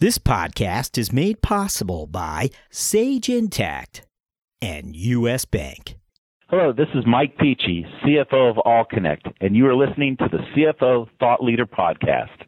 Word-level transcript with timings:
This 0.00 0.16
podcast 0.16 0.96
is 0.96 1.12
made 1.12 1.42
possible 1.42 2.06
by 2.06 2.50
Sage 2.70 3.26
Intacct 3.26 4.02
and 4.62 4.94
U.S. 4.94 5.44
Bank. 5.44 5.96
Hello, 6.48 6.72
this 6.72 6.86
is 6.94 7.02
Mike 7.04 7.36
Peachy, 7.36 7.84
CFO 8.04 8.48
of 8.48 8.56
AllConnect, 8.64 9.32
and 9.40 9.56
you 9.56 9.66
are 9.66 9.74
listening 9.74 10.16
to 10.18 10.28
the 10.30 10.38
CFO 10.54 11.08
Thought 11.18 11.42
Leader 11.42 11.66
Podcast. 11.66 12.44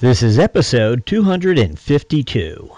This 0.00 0.22
is 0.22 0.38
episode 0.38 1.06
252. 1.06 2.70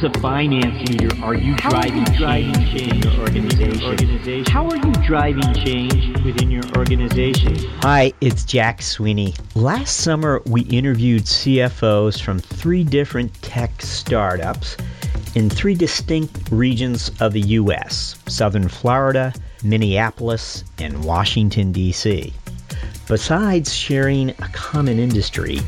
How, 0.00 0.06
as 0.06 0.16
a 0.16 0.20
finance 0.20 0.88
leader, 0.88 1.14
are 1.22 1.34
you 1.34 1.54
driving, 1.56 2.04
driving 2.16 2.54
change 2.54 2.90
in 2.94 3.02
your 3.02 3.20
organization? 3.20 3.84
organization? 3.84 4.44
How 4.50 4.66
are 4.66 4.76
you 4.76 4.92
driving 5.06 5.52
change 5.52 6.24
within 6.24 6.50
your 6.50 6.62
organization? 6.76 7.54
Hi, 7.82 8.12
it's 8.22 8.44
Jack 8.44 8.80
Sweeney. 8.80 9.34
Last 9.54 9.98
summer, 9.98 10.40
we 10.46 10.62
interviewed 10.62 11.24
CFOs 11.24 12.18
from 12.22 12.38
three 12.38 12.82
different 12.82 13.34
tech 13.42 13.82
startups 13.82 14.78
in 15.34 15.50
three 15.50 15.74
distinct 15.74 16.50
regions 16.50 17.10
of 17.20 17.34
the 17.34 17.42
U.S. 17.42 18.18
Southern 18.26 18.68
Florida, 18.68 19.34
Minneapolis, 19.62 20.64
and 20.78 21.04
Washington, 21.04 21.72
D.C. 21.72 22.32
Besides 23.06 23.74
sharing 23.74 24.30
a 24.30 24.48
common 24.52 24.98
industry, 24.98 25.60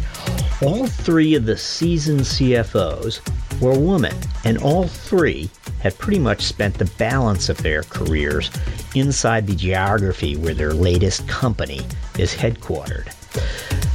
all 0.62 0.86
three 0.86 1.34
of 1.34 1.44
the 1.44 1.56
seasoned 1.56 2.20
CFOs 2.20 3.20
were 3.62 3.78
women, 3.78 4.14
and 4.44 4.58
all 4.58 4.88
three 4.88 5.48
had 5.80 5.96
pretty 5.96 6.18
much 6.18 6.42
spent 6.42 6.74
the 6.74 6.84
balance 6.98 7.48
of 7.48 7.58
their 7.58 7.84
careers 7.84 8.50
inside 8.94 9.46
the 9.46 9.54
geography 9.54 10.36
where 10.36 10.52
their 10.52 10.74
latest 10.74 11.26
company 11.28 11.80
is 12.18 12.34
headquartered. 12.34 13.08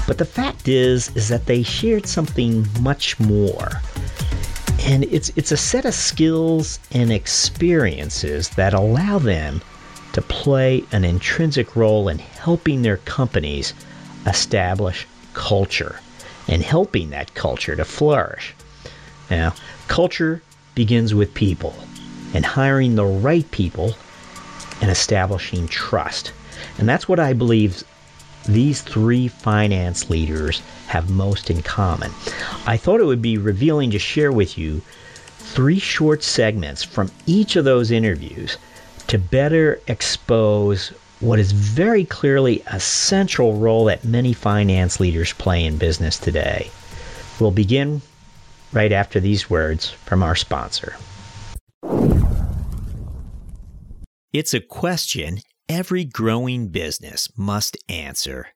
But 0.08 0.18
the 0.18 0.26
fact 0.26 0.70
is 0.70 1.16
is 1.16 1.28
that 1.28 1.46
they 1.46 1.64
shared 1.64 2.08
something 2.08 2.66
much 2.80 3.20
more. 3.20 3.82
And 4.84 5.04
it's 5.04 5.32
it's 5.36 5.52
a 5.52 5.58
set 5.58 5.86
of 5.86 5.94
skills 5.94 6.80
and 6.92 7.12
experiences 7.12 8.50
that 8.52 8.74
allow 8.74 9.20
them 9.20 9.62
to 10.14 10.22
play 10.22 10.84
an 10.94 11.04
intrinsic 11.04 11.76
role 11.76 12.08
in 12.08 12.20
helping 12.20 12.82
their 12.82 12.98
companies 12.98 13.74
establish 14.26 15.06
culture 15.34 16.00
and 16.48 16.64
helping 16.64 17.10
that 17.10 17.34
culture 17.36 17.76
to 17.76 17.86
flourish. 17.86 18.56
Now, 19.30 19.54
culture 19.88 20.42
begins 20.76 21.14
with 21.14 21.34
people 21.34 21.76
and 22.34 22.46
hiring 22.46 22.96
the 22.96 23.06
right 23.06 23.50
people 23.52 23.96
and 24.82 24.92
establishing 24.92 25.68
trust. 25.68 26.32
And 26.78 26.88
that's 26.88 27.08
what 27.08 27.20
I 27.20 27.34
believe 27.34 27.84
these 28.46 28.82
three 28.82 29.28
finance 29.28 30.10
leaders 30.10 30.62
have 30.88 31.10
most 31.10 31.50
in 31.50 31.62
common. 31.62 32.12
I 32.66 32.78
thought 32.78 33.02
it 33.02 33.06
would 33.06 33.22
be 33.22 33.38
revealing 33.38 33.92
to 33.92 34.00
share 34.00 34.32
with 34.32 34.58
you 34.58 34.82
three 35.38 35.80
short 35.80 36.24
segments 36.24 36.84
from 36.84 37.12
each 37.26 37.56
of 37.56 37.66
those 37.66 37.92
interviews 37.92 38.58
to 39.08 39.18
better 39.18 39.80
expose 39.88 40.92
what 41.20 41.40
is 41.40 41.52
very 41.52 42.06
clearly 42.06 42.62
a 42.68 42.80
central 42.80 43.58
role 43.58 43.86
that 43.86 44.04
many 44.04 44.34
finance 44.34 45.00
leaders 45.00 45.34
play 45.34 45.66
in 45.66 45.78
business 45.78 46.18
today. 46.18 46.70
We'll 47.40 47.52
begin 47.52 48.02
right 48.74 48.92
after 48.92 49.20
these 49.20 49.50
words 49.50 49.90
from 49.90 50.24
our 50.24 50.36
sponsor. 50.36 50.96
It's 54.34 54.54
a 54.54 54.60
question 54.60 55.40
every 55.70 56.06
growing 56.06 56.70
business 56.70 57.30
must 57.38 57.78
answer. 57.90 58.48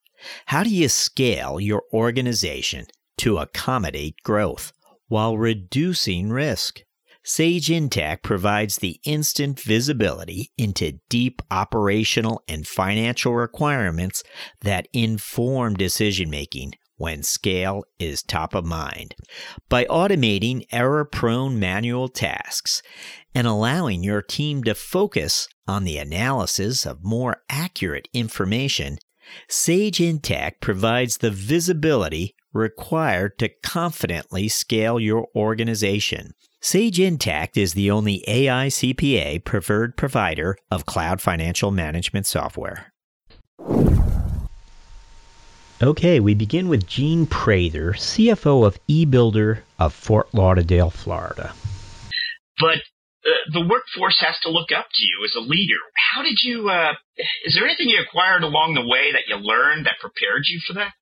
How 0.48 0.64
do 0.64 0.70
you 0.70 0.90
scale 0.90 1.60
your 1.60 1.84
organization 1.94 2.86
to 3.18 3.38
accommodate 3.38 4.16
growth 4.24 4.74
while 5.08 5.38
reducing 5.38 6.30
risk? 6.30 6.82
Sage 7.24 7.68
Intacct 7.68 8.24
provides 8.24 8.78
the 8.78 9.00
instant 9.06 9.60
visibility 9.60 10.52
into 10.58 11.00
deep 11.10 11.42
operational 11.52 12.44
and 12.48 12.68
financial 12.68 13.36
requirements 13.36 14.24
that 14.62 14.88
inform 14.92 15.76
decision 15.76 16.32
making 16.32 16.74
when 17.02 17.24
scale 17.24 17.84
is 17.98 18.22
top 18.22 18.54
of 18.54 18.64
mind. 18.64 19.16
By 19.70 19.86
automating 19.86 20.66
error 20.72 21.04
prone 21.04 21.60
manual 21.60 22.08
tasks 22.08 22.84
and 23.34 23.48
allowing 23.48 24.04
your 24.04 24.22
team 24.22 24.64
to 24.66 24.76
focus 24.76 25.48
on 25.68 25.84
the 25.84 25.98
analysis 25.98 26.86
of 26.86 27.04
more 27.04 27.42
accurate 27.50 28.08
information, 28.14 29.00
Sage 29.50 29.98
Intacct 29.98 30.62
provides 30.62 31.18
the 31.18 31.32
visibility 31.32 32.36
required 32.54 33.40
to 33.40 33.50
confidently 33.64 34.48
scale 34.48 35.00
your 35.00 35.28
organization. 35.36 36.34
Sage 36.62 37.00
Intacct 37.00 37.58
is 37.58 37.74
the 37.74 37.90
only 37.90 38.24
AICPA 38.28 39.44
preferred 39.44 39.98
provider 39.98 40.56
of 40.70 40.86
cloud 40.86 41.20
financial 41.20 41.72
management 41.72 42.28
software. 42.28 42.94
Okay, 45.84 46.20
we 46.20 46.36
begin 46.36 46.70
with 46.70 46.86
Jean 46.86 47.26
Prather, 47.26 47.94
CFO 47.94 48.68
of 48.68 48.78
eBuilder 48.88 49.62
of 49.80 49.96
Fort 49.96 50.32
Lauderdale, 50.32 50.92
Florida. 50.92 51.56
But 52.60 52.78
uh, 53.26 53.34
the 53.52 53.62
workforce 53.62 54.22
has 54.22 54.38
to 54.44 54.52
look 54.52 54.70
up 54.72 54.86
to 54.94 55.02
you 55.02 55.26
as 55.26 55.34
a 55.36 55.40
leader. 55.40 55.82
How 56.14 56.22
did 56.22 56.38
you, 56.44 56.70
uh, 56.70 56.94
is 57.46 57.56
there 57.56 57.66
anything 57.66 57.90
you 57.90 57.98
acquired 58.00 58.44
along 58.44 58.76
the 58.76 58.86
way 58.86 59.12
that 59.12 59.26
you 59.28 59.38
learned 59.38 59.88
that 59.88 59.98
prepared 60.00 60.44
you 60.46 60.60
for 60.68 60.74
that? 60.74 60.94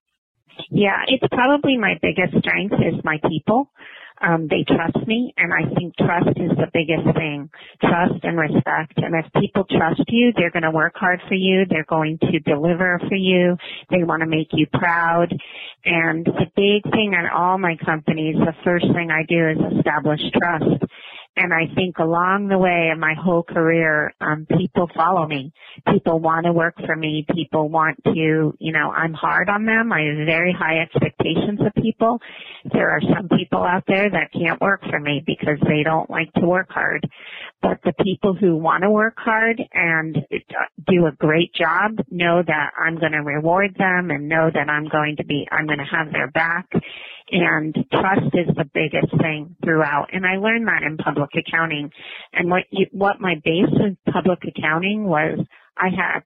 Yeah, 0.72 1.04
it's 1.08 1.28
probably 1.30 1.78
my 1.78 1.96
biggest 2.02 2.40
strength 2.40 2.76
is 2.76 3.04
my 3.04 3.20
people. 3.28 3.72
Um, 4.22 4.48
they 4.50 4.66
trust 4.68 5.08
me, 5.08 5.34
and 5.38 5.54
I 5.54 5.74
think 5.76 5.96
trust 5.96 6.38
is 6.38 6.52
the 6.58 6.70
biggest 6.74 7.16
thing. 7.16 7.50
Trust 7.82 8.24
and 8.24 8.38
respect. 8.38 8.98
And 8.98 9.16
if 9.16 9.32
people 9.42 9.64
trust 9.64 10.04
you, 10.10 10.34
they're 10.36 10.52
going 10.52 10.64
to 10.64 10.72
work 10.72 10.94
hard 10.96 11.22
for 11.28 11.36
you. 11.36 11.66
They're 11.70 11.86
going 11.86 12.18
to 12.20 12.40
deliver 12.40 13.00
for 13.08 13.16
you. 13.16 13.56
They 13.90 14.04
want 14.04 14.22
to 14.22 14.28
make 14.28 14.50
you 14.52 14.68
proud. 14.74 15.34
And 15.86 16.26
the 16.26 16.52
big 16.56 16.84
thing 16.92 17.14
in 17.14 17.28
all 17.34 17.58
my 17.58 17.78
companies, 17.84 18.36
the 18.36 18.56
first 18.64 18.86
thing 18.94 19.10
I 19.10 19.24
do 19.24 19.50
is 19.50 19.78
establish 19.78 20.22
trust. 20.34 20.84
And 21.36 21.54
I 21.54 21.74
think 21.74 22.00
along 22.00 22.50
the 22.50 22.58
way 22.58 22.90
in 22.92 23.00
my 23.00 23.14
whole 23.14 23.44
career, 23.44 24.14
um, 24.20 24.46
people 24.58 24.90
follow 24.94 25.26
me. 25.26 25.54
People 25.94 26.20
want 26.20 26.46
to 26.46 26.52
work 26.52 26.76
for 26.86 26.96
me. 26.96 27.26
People 27.34 27.70
want 27.70 28.04
to, 28.04 28.54
you 28.60 28.74
know, 28.74 28.92
I'm 28.92 29.14
hard 29.14 29.48
on 29.48 29.66
them. 29.66 29.94
I 29.94 30.02
have 30.02 30.26
very 30.26 30.52
high 30.52 30.80
expectations 30.80 31.62
of 31.62 31.74
people. 31.82 32.20
There 32.74 32.90
are 32.90 33.02
some 33.02 33.30
people 33.30 33.64
out 33.64 33.84
there 33.88 34.10
that 34.10 34.34
can't 34.34 34.60
work 34.60 34.82
for 34.90 35.00
me 35.00 35.24
because 35.26 35.60
they 35.66 35.84
don't 35.84 36.10
like 36.10 36.34
to 36.34 36.46
work 36.46 36.70
hard. 36.72 37.08
But 37.62 37.80
the 37.84 37.94
people 38.04 38.34
who 38.34 38.56
want 38.56 38.84
to 38.84 38.90
work 38.90 39.16
hard 39.18 39.62
and 39.74 40.18
do 40.88 41.06
a 41.08 41.12
great 41.12 41.54
job 41.54 41.98
know 42.10 42.42
that 42.46 42.72
I'm 42.80 42.98
going 42.98 43.12
to 43.12 43.20
reward 43.20 43.76
them 43.78 44.12
and 44.12 44.30
know 44.30 44.50
that 44.54 44.70
I'm 44.70 44.88
going 44.88 45.18
to 45.18 45.26
be, 45.26 45.48
I'm 45.52 45.66
going 45.66 45.80
to 45.80 45.84
have 45.84 46.12
their 46.14 46.32
back 46.32 46.70
and 47.32 47.74
trust 47.92 48.34
is 48.34 48.56
the 48.56 48.70
biggest 48.74 49.12
thing 49.22 49.56
throughout. 49.64 50.08
And 50.14 50.26
I 50.26 50.38
learned 50.38 50.68
that 50.68 50.84
in 50.84 50.98
public 50.98 51.30
accounting. 51.36 51.92
And 52.34 52.50
what 52.50 52.64
you, 52.72 52.88
what 52.92 53.20
my 53.20 53.36
base 53.44 53.72
in 53.72 53.98
public 54.12 54.40
accounting 54.48 55.06
was, 55.06 55.40
I 55.78 55.90
had 55.90 56.22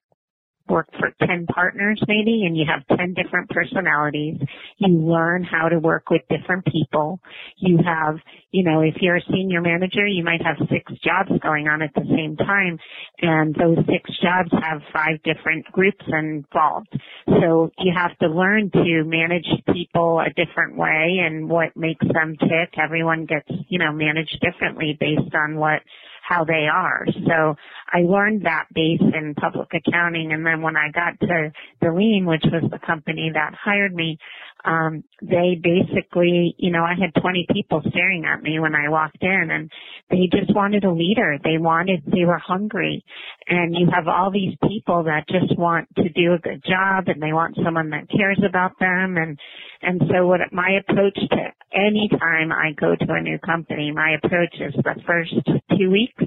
work 0.68 0.88
for 0.98 1.12
10 1.26 1.46
partners 1.46 2.02
maybe 2.08 2.44
and 2.46 2.56
you 2.56 2.64
have 2.66 2.86
10 2.96 3.14
different 3.14 3.50
personalities. 3.50 4.36
You 4.78 4.88
learn 4.88 5.44
how 5.44 5.68
to 5.68 5.78
work 5.78 6.10
with 6.10 6.22
different 6.28 6.64
people. 6.66 7.20
You 7.56 7.78
have, 7.84 8.16
you 8.50 8.64
know, 8.64 8.80
if 8.80 8.94
you're 9.00 9.16
a 9.16 9.24
senior 9.30 9.60
manager, 9.60 10.06
you 10.06 10.24
might 10.24 10.42
have 10.42 10.56
six 10.70 10.92
jobs 11.02 11.30
going 11.42 11.68
on 11.68 11.82
at 11.82 11.92
the 11.94 12.04
same 12.16 12.36
time 12.36 12.78
and 13.20 13.54
those 13.54 13.78
six 13.86 14.10
jobs 14.22 14.50
have 14.52 14.80
five 14.92 15.22
different 15.22 15.64
groups 15.72 16.04
involved. 16.08 16.88
So 17.26 17.70
you 17.78 17.92
have 17.94 18.16
to 18.18 18.28
learn 18.28 18.70
to 18.70 19.04
manage 19.04 19.46
people 19.72 20.20
a 20.20 20.30
different 20.30 20.76
way 20.76 21.20
and 21.24 21.48
what 21.48 21.76
makes 21.76 22.06
them 22.12 22.36
tick. 22.38 22.74
Everyone 22.82 23.26
gets, 23.26 23.48
you 23.68 23.78
know, 23.78 23.92
managed 23.92 24.38
differently 24.40 24.96
based 24.98 25.34
on 25.34 25.56
what 25.56 25.82
how 26.26 26.44
they 26.44 26.66
are. 26.72 27.06
So 27.26 27.54
I 27.92 28.00
learned 28.00 28.46
that 28.46 28.66
base 28.74 29.00
in 29.00 29.34
public 29.34 29.68
accounting. 29.74 30.32
And 30.32 30.44
then 30.44 30.62
when 30.62 30.76
I 30.76 30.90
got 30.90 31.20
to 31.20 31.52
Deleen, 31.82 32.24
which 32.24 32.44
was 32.44 32.70
the 32.70 32.78
company 32.78 33.30
that 33.34 33.54
hired 33.54 33.94
me, 33.94 34.18
um, 34.64 35.04
they 35.20 35.60
basically, 35.62 36.54
you 36.56 36.70
know, 36.70 36.82
I 36.82 36.94
had 36.98 37.20
20 37.20 37.46
people 37.52 37.82
staring 37.90 38.24
at 38.24 38.42
me 38.42 38.58
when 38.58 38.74
I 38.74 38.88
walked 38.88 39.22
in 39.22 39.50
and 39.50 39.70
they 40.10 40.26
just 40.32 40.54
wanted 40.54 40.84
a 40.84 40.90
leader. 40.90 41.38
They 41.44 41.58
wanted, 41.58 42.02
they 42.06 42.24
were 42.24 42.38
hungry 42.38 43.04
and 43.46 43.74
you 43.76 43.88
have 43.92 44.08
all 44.08 44.30
these 44.30 44.56
people 44.66 45.04
that 45.04 45.28
just 45.28 45.58
want 45.58 45.88
to 45.96 46.08
do 46.08 46.32
a 46.32 46.38
good 46.38 46.64
job 46.64 47.04
and 47.08 47.22
they 47.22 47.34
want 47.34 47.58
someone 47.62 47.90
that 47.90 48.08
cares 48.08 48.40
about 48.46 48.72
them. 48.80 49.18
And, 49.18 49.38
and 49.82 50.00
so 50.10 50.26
what 50.26 50.40
my 50.52 50.78
approach 50.80 51.16
to 51.16 51.53
any 51.74 52.08
time 52.08 52.52
I 52.52 52.72
go 52.72 52.94
to 52.94 53.12
a 53.12 53.20
new 53.20 53.38
company, 53.38 53.90
my 53.92 54.16
approach 54.22 54.54
is 54.60 54.74
the 54.74 54.94
first 55.06 55.34
two 55.76 55.90
weeks. 55.90 56.22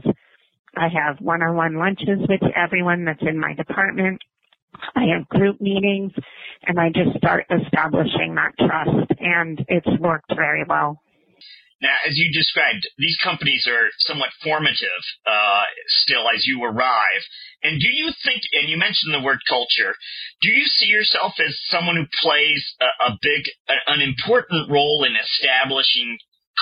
I 0.76 0.90
have 0.90 1.18
one-on-one 1.20 1.76
lunches 1.76 2.20
with 2.30 2.42
everyone 2.56 3.06
that's 3.06 3.22
in 3.22 3.40
my 3.40 3.54
department 3.54 4.22
I 4.96 5.06
have 5.16 5.28
group 5.30 5.60
meetings 5.62 6.12
and 6.66 6.80
I 6.80 6.90
just 6.90 7.18
start 7.18 7.46
establishing 7.50 8.36
that 8.36 8.54
trust 8.58 9.12
and 9.20 9.64
it's 9.68 10.00
worked 10.00 10.34
very 10.36 10.64
well. 10.68 11.02
Now, 11.82 11.94
as 12.08 12.18
you 12.18 12.34
described, 12.34 12.90
these 12.98 13.18
companies 13.24 13.68
are 13.70 13.90
somewhat 14.00 14.30
formative 14.44 15.04
uh, 15.26 15.64
still 16.02 16.26
as 16.34 16.46
you 16.48 16.64
arrive. 16.64 17.24
And 17.62 17.80
do 17.80 17.90
you 17.90 18.12
think, 18.26 18.42
and 18.54 18.68
you 18.68 18.78
mentioned 18.78 19.14
the 19.14 19.22
word 19.22 19.40
culture, 19.48 19.94
do 20.42 20.50
you 20.50 20.66
see 20.66 20.88
yourself 20.88 21.34
as 21.40 21.58
someone 21.70 21.96
who 21.96 22.06
plays 22.22 22.76
a, 22.82 23.12
a 23.14 23.18
big, 23.22 23.46
a, 23.70 23.94
an 23.94 24.02
important 24.02 24.72
role 24.72 25.06
in 25.06 25.14
establishing 25.16 26.18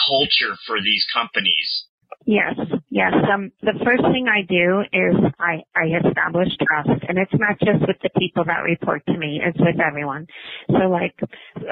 culture 0.08 0.56
for 0.68 0.82
these 0.82 1.06
companies? 1.14 1.88
Yes, 2.26 2.60
yes. 2.96 3.12
Um, 3.28 3.52
the 3.62 3.76
first 3.84 4.02
thing 4.16 4.28
I 4.32 4.42
do 4.48 4.80
is 4.88 5.16
I, 5.38 5.60
I 5.76 6.00
establish 6.00 6.48
trust, 6.64 7.04
and 7.08 7.20
it's 7.20 7.36
not 7.36 7.60
just 7.60 7.84
with 7.86 7.98
the 8.02 8.10
people 8.18 8.46
that 8.46 8.64
report 8.64 9.06
to 9.08 9.18
me; 9.18 9.42
it's 9.44 9.60
with 9.60 9.80
everyone. 9.84 10.28
So, 10.72 10.88
like, 10.88 11.20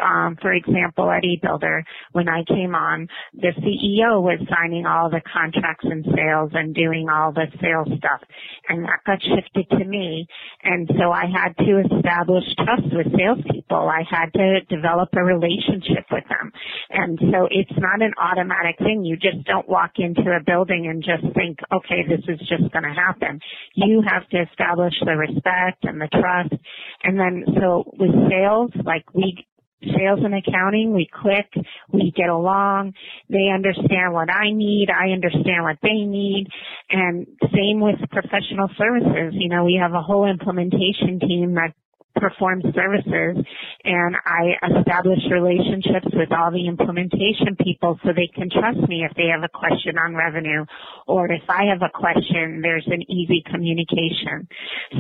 um, 0.04 0.38
for 0.42 0.52
example, 0.52 1.10
at 1.10 1.24
eBuilder, 1.24 1.84
when 2.12 2.28
I 2.28 2.44
came 2.44 2.76
on, 2.76 3.08
the 3.34 3.56
CEO 3.64 4.22
was 4.22 4.40
signing 4.52 4.86
all 4.86 5.10
the 5.10 5.22
contracts 5.22 5.86
and 5.90 6.04
sales 6.14 6.52
and 6.54 6.76
doing 6.76 7.08
all 7.08 7.32
the 7.32 7.48
sales 7.62 7.88
stuff, 7.98 8.22
and 8.68 8.84
that 8.84 9.00
got 9.08 9.24
shifted 9.24 9.70
to 9.80 9.86
me. 9.86 10.28
And 10.64 10.90
so 11.00 11.12
I 11.12 11.26
had 11.32 11.56
to 11.64 11.84
establish 11.88 12.44
trust 12.60 12.92
with 12.92 13.08
salespeople. 13.16 13.88
I 13.88 14.04
had 14.10 14.34
to 14.34 14.60
develop 14.68 15.10
a 15.16 15.24
relationship 15.24 16.04
with 16.12 16.26
them, 16.28 16.52
and 16.90 17.18
so 17.32 17.48
it's 17.50 17.78
not 17.80 18.02
an 18.02 18.14
automatic 18.20 18.78
thing. 18.80 19.06
You 19.06 19.16
just 19.16 19.46
don't 19.46 19.70
walk 19.70 19.92
into 19.96 20.30
a 20.30 20.44
building 20.44 20.88
and 20.92 21.02
just 21.02 21.13
think, 21.34 21.60
okay, 21.72 22.04
this 22.08 22.24
is 22.28 22.40
just 22.48 22.72
going 22.72 22.84
to 22.84 22.94
happen. 22.94 23.40
You 23.76 24.04
have 24.08 24.28
to 24.30 24.42
establish 24.50 24.94
the 25.04 25.16
respect 25.16 25.84
and 25.84 26.00
the 26.00 26.08
trust. 26.08 26.54
And 27.04 27.20
then, 27.20 27.44
so 27.60 27.84
with 27.98 28.12
sales, 28.30 28.72
like 28.86 29.04
we, 29.14 29.46
sales 29.82 30.20
and 30.24 30.34
accounting, 30.34 30.94
we 30.94 31.10
click, 31.12 31.52
we 31.92 32.14
get 32.16 32.30
along, 32.30 32.94
they 33.30 33.50
understand 33.54 34.14
what 34.14 34.30
I 34.30 34.52
need, 34.52 34.88
I 34.90 35.12
understand 35.12 35.64
what 35.64 35.78
they 35.84 36.06
need, 36.08 36.48
and 36.90 37.28
same 37.54 37.82
with 37.82 38.00
professional 38.10 38.70
services. 38.78 39.34
You 39.34 39.50
know, 39.50 39.66
we 39.66 39.80
have 39.82 39.94
a 39.94 40.02
whole 40.02 40.30
implementation 40.30 41.20
team 41.20 41.56
that 41.56 41.74
perform 42.24 42.62
services 42.74 43.44
and 43.84 44.16
I 44.26 44.56
establish 44.80 45.20
relationships 45.30 46.08
with 46.14 46.32
all 46.32 46.52
the 46.52 46.68
implementation 46.68 47.58
people 47.60 48.00
so 48.04 48.12
they 48.16 48.32
can 48.34 48.50
trust 48.50 48.88
me 48.88 49.04
if 49.04 49.12
they 49.18 49.28
have 49.28 49.44
a 49.44 49.52
question 49.52 49.98
on 49.98 50.16
revenue 50.16 50.64
or 51.06 51.30
if 51.30 51.44
I 51.50 51.66
have 51.66 51.82
a 51.82 51.92
question, 51.94 52.62
there's 52.62 52.88
an 52.88 53.04
easy 53.12 53.44
communication. 53.52 54.48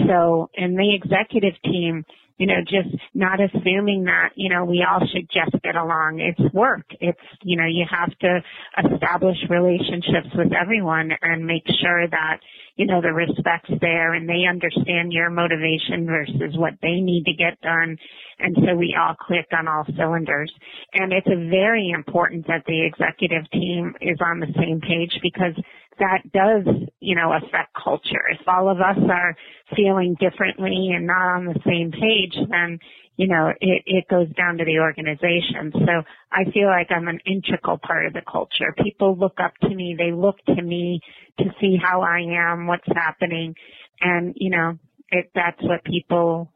So 0.08 0.50
in 0.54 0.75
the 0.75 0.94
executive 0.94 1.54
team, 1.64 2.04
you 2.38 2.48
know, 2.48 2.60
just 2.62 2.94
not 3.14 3.40
assuming 3.40 4.06
that, 4.06 4.31
you 4.36 4.50
know, 4.50 4.66
we 4.66 4.84
all 4.84 5.00
should 5.14 5.30
just 5.31 5.64
get 5.64 5.75
along. 5.75 6.20
It's 6.20 6.54
work. 6.54 6.86
It's, 7.00 7.20
you 7.44 7.56
know, 7.56 7.68
you 7.68 7.86
have 7.90 8.10
to 8.20 8.42
establish 8.84 9.38
relationships 9.50 10.34
with 10.36 10.52
everyone 10.52 11.12
and 11.22 11.46
make 11.46 11.64
sure 11.81 12.08
that, 12.08 12.40
you 12.75 12.88
know, 12.88 13.02
the 13.02 13.14
respect's 13.14 13.70
there 13.81 14.14
and 14.14 14.28
they 14.28 14.46
understand 14.50 15.14
your 15.14 15.30
motivation 15.30 16.06
versus 16.06 16.58
what 16.58 16.74
they 16.81 17.02
need 17.02 17.25
to 17.25 17.34
get 17.34 17.60
done. 17.62 17.98
And 18.40 18.56
so 18.66 18.75
we 18.75 18.98
all 19.00 19.16
click 19.16 19.48
on 19.52 19.68
all 19.68 19.86
cylinders. 19.96 20.52
And 20.94 21.14
it's 21.14 21.28
very 21.28 21.92
important 21.92 22.48
that 22.48 22.64
the 22.66 22.86
executive 22.86 23.50
team 23.52 23.94
is 24.02 24.18
on 24.22 24.40
the 24.40 24.52
same 24.58 24.81
page 24.81 25.20
because 25.22 25.54
that 26.00 26.24
does, 26.34 26.66
you 27.00 27.16
know, 27.16 27.34
affect 27.34 27.75
culture. 27.81 28.25
If 28.31 28.48
all 28.48 28.70
of 28.70 28.78
us 28.78 28.98
are 29.10 29.36
feeling 29.75 30.16
differently 30.20 30.92
and 30.96 31.06
not 31.06 31.36
on 31.36 31.46
the 31.46 31.60
same 31.66 31.92
page, 31.92 32.36
then, 32.50 32.80
you 33.15 33.27
know, 33.27 33.50
it, 33.60 33.83
it 33.86 34.06
goes 34.10 34.27
down 34.36 34.57
to 34.57 34.65
the 34.65 34.80
organization. 34.80 35.71
So 35.74 36.01
I 36.31 36.50
feel 36.51 36.68
like 36.68 36.88
I'm 36.89 37.07
an 37.07 37.19
integral 37.25 37.77
part 37.77 38.07
of 38.07 38.13
the 38.13 38.24
culture. 38.30 38.74
People 38.81 39.15
look 39.18 39.38
up 39.44 39.54
to 39.62 39.69
me. 39.69 39.95
They 39.98 40.12
look 40.12 40.38
to 40.48 40.62
me 40.62 41.00
to 41.38 41.45
see 41.62 41.77
how 41.81 42.01
I 42.01 42.21
am, 42.51 42.65
what's 42.65 42.88
happening. 42.88 43.54
And, 44.01 44.33
you 44.36 44.50
know, 44.50 44.80
it, 45.10 45.30
that's 45.36 45.62
what 45.62 45.83
people 45.83 46.51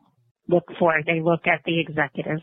look 0.48 0.66
for. 0.80 0.94
They 1.06 1.22
look 1.22 1.46
at 1.46 1.62
the 1.66 1.80
executives. 1.80 2.42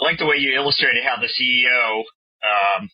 I 0.00 0.04
like 0.04 0.18
the 0.18 0.26
way 0.26 0.36
you 0.36 0.54
illustrated 0.54 1.02
how 1.04 1.16
the 1.20 1.28
CEO 1.28 2.00
um, 2.44 2.88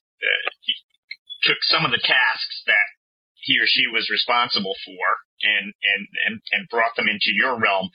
took 1.43 1.59
some 1.63 1.85
of 1.85 1.91
the 1.91 2.03
tasks 2.03 2.63
that 2.67 2.87
he 3.35 3.59
or 3.59 3.67
she 3.67 3.87
was 3.93 4.11
responsible 4.11 4.75
for 4.85 5.26
and 5.47 5.67
and 5.71 6.03
and, 6.27 6.35
and 6.53 6.69
brought 6.69 6.95
them 6.97 7.07
into 7.09 7.31
your 7.33 7.59
realm. 7.59 7.89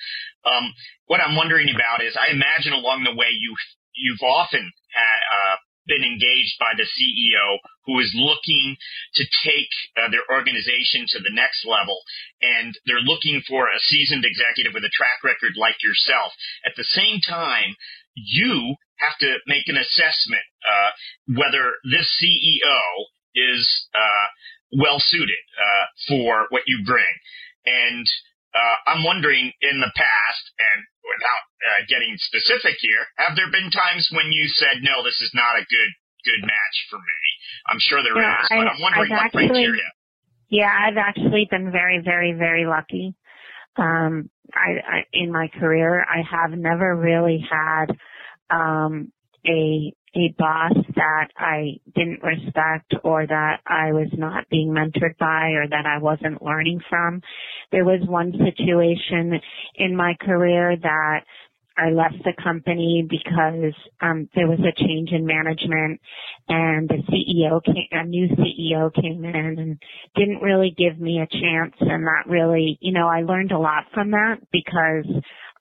Um, 0.48 0.74
what 1.08 1.20
I'm 1.20 1.36
wondering 1.36 1.70
about 1.70 2.04
is, 2.04 2.16
I 2.16 2.32
imagine 2.32 2.74
along 2.74 3.04
the 3.04 3.16
way 3.16 3.28
you 3.32 3.56
you've 3.94 4.24
often 4.24 4.72
had, 4.96 5.20
uh, 5.28 5.56
been 5.88 6.06
engaged 6.06 6.56
by 6.60 6.72
the 6.78 6.86
CEO 6.86 7.58
who 7.86 8.00
is 8.00 8.14
looking 8.14 8.78
to 9.16 9.24
take 9.44 9.72
uh, 9.98 10.10
their 10.14 10.24
organization 10.30 11.06
to 11.10 11.20
the 11.20 11.34
next 11.34 11.66
level, 11.66 11.98
and 12.42 12.78
they're 12.86 13.04
looking 13.04 13.42
for 13.48 13.68
a 13.68 13.82
seasoned 13.90 14.26
executive 14.26 14.74
with 14.74 14.86
a 14.86 14.94
track 14.94 15.26
record 15.26 15.58
like 15.58 15.82
yourself. 15.82 16.32
At 16.66 16.78
the 16.78 16.86
same 16.86 17.20
time, 17.26 17.76
you 18.14 18.76
have 19.02 19.18
to 19.20 19.38
make 19.48 19.66
an 19.68 19.78
assessment 19.78 20.46
uh, 20.62 20.92
whether 21.34 21.74
this 21.90 22.08
CEO 22.22 22.82
is 23.34 23.66
uh, 23.96 24.28
well 24.72 25.00
suited 25.00 25.44
uh, 25.56 25.86
for 26.08 26.48
what 26.50 26.64
you 26.68 26.84
bring. 26.86 27.14
And 27.66 28.08
uh, 28.56 28.78
I'm 28.92 29.04
wondering 29.04 29.52
in 29.62 29.80
the 29.80 29.92
past, 29.96 30.44
and 30.60 30.80
without 31.08 31.44
uh, 31.64 31.82
getting 31.88 32.16
specific 32.20 32.76
here, 32.80 33.04
have 33.16 33.36
there 33.36 33.52
been 33.52 33.72
times 33.72 34.10
when 34.12 34.32
you 34.32 34.48
said, 34.48 34.84
no, 34.84 35.04
this 35.04 35.20
is 35.22 35.32
not 35.34 35.56
a 35.56 35.64
good 35.64 35.92
good 36.24 36.42
match 36.46 36.78
for 36.90 36.98
me? 36.98 37.22
I'm 37.68 37.80
sure 37.80 38.04
there 38.04 38.16
yeah, 38.16 38.42
is, 38.42 38.48
I, 38.52 38.58
but 38.58 38.68
I'm 38.68 38.82
wondering 38.82 39.12
I've 39.12 39.18
what 39.18 39.26
actually, 39.26 39.48
criteria. 39.48 39.90
Yeah, 40.50 40.70
I've 40.70 40.98
actually 40.98 41.48
been 41.50 41.72
very, 41.72 42.02
very, 42.04 42.34
very 42.34 42.66
lucky. 42.66 43.16
Um, 43.78 44.30
I, 44.54 44.70
I 44.84 44.98
in 45.14 45.32
my 45.32 45.48
career, 45.48 46.04
I 46.04 46.22
have 46.30 46.52
never 46.52 46.96
really 46.96 47.44
had 47.50 47.96
um, 48.50 49.12
a 49.48 49.94
a 50.14 50.36
boss 50.38 50.74
that 50.96 51.30
I 51.38 51.80
didn't 51.96 52.22
respect 52.22 52.94
or 53.04 53.26
that 53.26 53.62
I 53.66 53.94
was 53.94 54.10
not 54.12 54.50
being 54.50 54.70
mentored 54.70 55.18
by 55.18 55.52
or 55.52 55.68
that 55.70 55.86
I 55.86 56.00
wasn't 56.00 56.42
learning 56.42 56.82
from. 56.90 57.22
There 57.72 57.86
was 57.86 58.02
one 58.06 58.34
situation 58.34 59.40
in 59.76 59.96
my 59.96 60.16
career 60.20 60.76
that 60.82 61.22
I 61.78 61.92
left 61.92 62.24
the 62.26 62.34
company 62.44 63.08
because 63.10 63.74
um, 64.02 64.28
there 64.36 64.48
was 64.48 64.60
a 64.60 64.84
change 64.84 65.12
in 65.12 65.26
management 65.26 66.02
and 66.50 66.90
the 66.90 67.02
CEO 67.10 67.64
came, 67.64 67.88
a 67.92 68.06
new 68.06 68.28
CEO 68.28 68.94
came 68.94 69.24
in 69.24 69.36
and 69.36 69.82
didn't 70.16 70.42
really 70.42 70.76
give 70.78 71.00
me 71.00 71.20
a 71.22 71.28
chance 71.28 71.74
and 71.80 72.06
that 72.06 72.28
really, 72.28 72.78
you 72.82 72.92
know, 72.92 73.08
I 73.08 73.22
learned 73.22 73.54
a 73.54 73.60
lot 73.60 73.86
from 73.94 74.12
that 74.12 74.40
because 74.52 75.06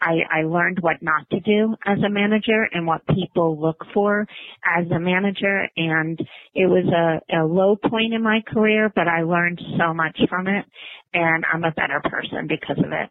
I, 0.00 0.20
I 0.30 0.42
learned 0.42 0.78
what 0.80 1.02
not 1.02 1.28
to 1.30 1.40
do 1.40 1.76
as 1.84 1.98
a 2.04 2.08
manager 2.08 2.66
and 2.72 2.86
what 2.86 3.06
people 3.06 3.60
look 3.60 3.84
for 3.92 4.26
as 4.64 4.90
a 4.90 4.98
manager. 4.98 5.68
And 5.76 6.18
it 6.54 6.66
was 6.66 6.86
a, 6.86 7.38
a 7.42 7.44
low 7.44 7.76
point 7.76 8.14
in 8.14 8.22
my 8.22 8.42
career, 8.46 8.90
but 8.94 9.08
I 9.08 9.22
learned 9.22 9.60
so 9.78 9.92
much 9.92 10.18
from 10.28 10.46
it 10.46 10.64
and 11.12 11.44
I'm 11.52 11.64
a 11.64 11.72
better 11.72 12.00
person 12.04 12.46
because 12.46 12.78
of 12.78 12.92
it. 12.92 13.10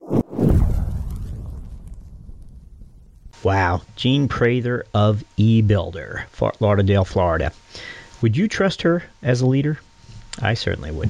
Wow. 3.43 3.81
Jean 3.95 4.27
Prather 4.27 4.85
of 4.93 5.23
eBuilder, 5.37 6.25
Fort 6.27 6.59
Lauderdale, 6.59 7.05
Florida. 7.05 7.53
Would 8.21 8.35
you 8.35 8.47
trust 8.47 8.81
her 8.81 9.03
as 9.23 9.41
a 9.41 9.47
leader? 9.47 9.79
I 10.41 10.55
certainly 10.55 10.91
would. 10.91 11.09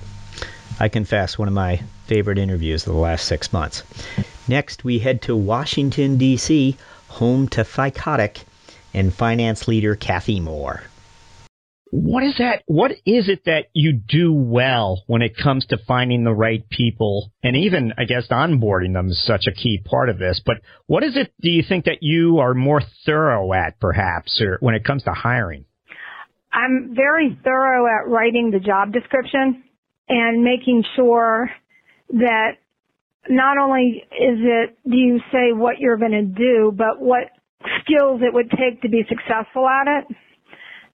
I 0.79 0.89
confess, 0.89 1.37
one 1.37 1.47
of 1.47 1.53
my 1.53 1.81
favorite 2.05 2.37
interviews 2.37 2.85
of 2.87 2.93
the 2.93 2.99
last 2.99 3.25
six 3.25 3.51
months. 3.51 3.83
Next, 4.49 4.83
we 4.83 4.97
head 4.97 5.21
to 5.23 5.35
Washington, 5.35 6.17
D.C., 6.17 6.75
home 7.07 7.47
to 7.49 7.61
Thycotic 7.61 8.43
and 8.95 9.13
finance 9.13 9.67
leader 9.67 9.95
Kathy 9.95 10.39
Moore. 10.39 10.81
What 11.91 12.23
is 12.23 12.35
that? 12.39 12.63
What 12.65 12.93
is 13.05 13.29
it 13.29 13.45
that 13.45 13.67
you 13.73 13.93
do 13.93 14.33
well 14.33 15.03
when 15.05 15.21
it 15.21 15.37
comes 15.37 15.67
to 15.67 15.77
finding 15.87 16.23
the 16.23 16.33
right 16.33 16.67
people 16.67 17.31
and 17.43 17.55
even, 17.55 17.93
I 17.99 18.05
guess, 18.05 18.27
onboarding 18.29 18.93
them 18.93 19.09
is 19.09 19.23
such 19.23 19.45
a 19.45 19.51
key 19.51 19.83
part 19.85 20.09
of 20.09 20.17
this. 20.17 20.41
But 20.43 20.57
what 20.87 21.03
is 21.03 21.15
it 21.15 21.31
do 21.39 21.51
you 21.51 21.61
think 21.61 21.85
that 21.85 21.99
you 22.01 22.39
are 22.39 22.55
more 22.55 22.81
thorough 23.05 23.53
at 23.53 23.79
perhaps 23.79 24.41
or 24.41 24.57
when 24.61 24.73
it 24.73 24.83
comes 24.83 25.03
to 25.03 25.13
hiring? 25.13 25.65
I'm 26.51 26.95
very 26.95 27.37
thorough 27.43 27.85
at 27.85 28.09
writing 28.09 28.49
the 28.49 28.59
job 28.59 28.93
description 28.93 29.63
and 30.07 30.43
making 30.43 30.85
sure 30.95 31.51
that 32.13 32.57
not 33.27 33.57
only 33.57 34.03
is 34.11 34.39
it 34.39 34.77
do 34.89 34.95
you 34.95 35.19
say 35.31 35.51
what 35.51 35.79
you're 35.79 35.97
going 35.97 36.11
to 36.11 36.23
do, 36.23 36.71
but 36.75 37.01
what 37.01 37.31
skills 37.81 38.21
it 38.23 38.33
would 38.33 38.49
take 38.51 38.81
to 38.81 38.89
be 38.89 39.03
successful 39.09 39.67
at 39.67 39.87
it. 39.87 40.15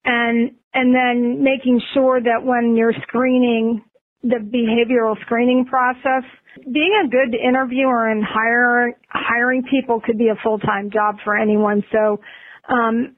And, 0.03 0.51
and 0.73 0.93
then 0.95 1.43
making 1.43 1.81
sure 1.93 2.19
that 2.21 2.43
when 2.43 2.75
you're 2.75 2.93
screening 3.07 3.83
the 4.23 4.37
behavioral 4.37 5.19
screening 5.21 5.65
process, 5.65 6.23
Being 6.71 7.03
a 7.05 7.07
good 7.09 7.35
interviewer 7.35 8.09
and 8.09 8.23
hire, 8.23 8.93
hiring 9.09 9.63
people 9.69 9.99
could 9.99 10.17
be 10.17 10.29
a 10.29 10.35
full-time 10.41 10.89
job 10.89 11.17
for 11.23 11.37
anyone. 11.37 11.83
So, 11.91 12.21
um, 12.69 13.15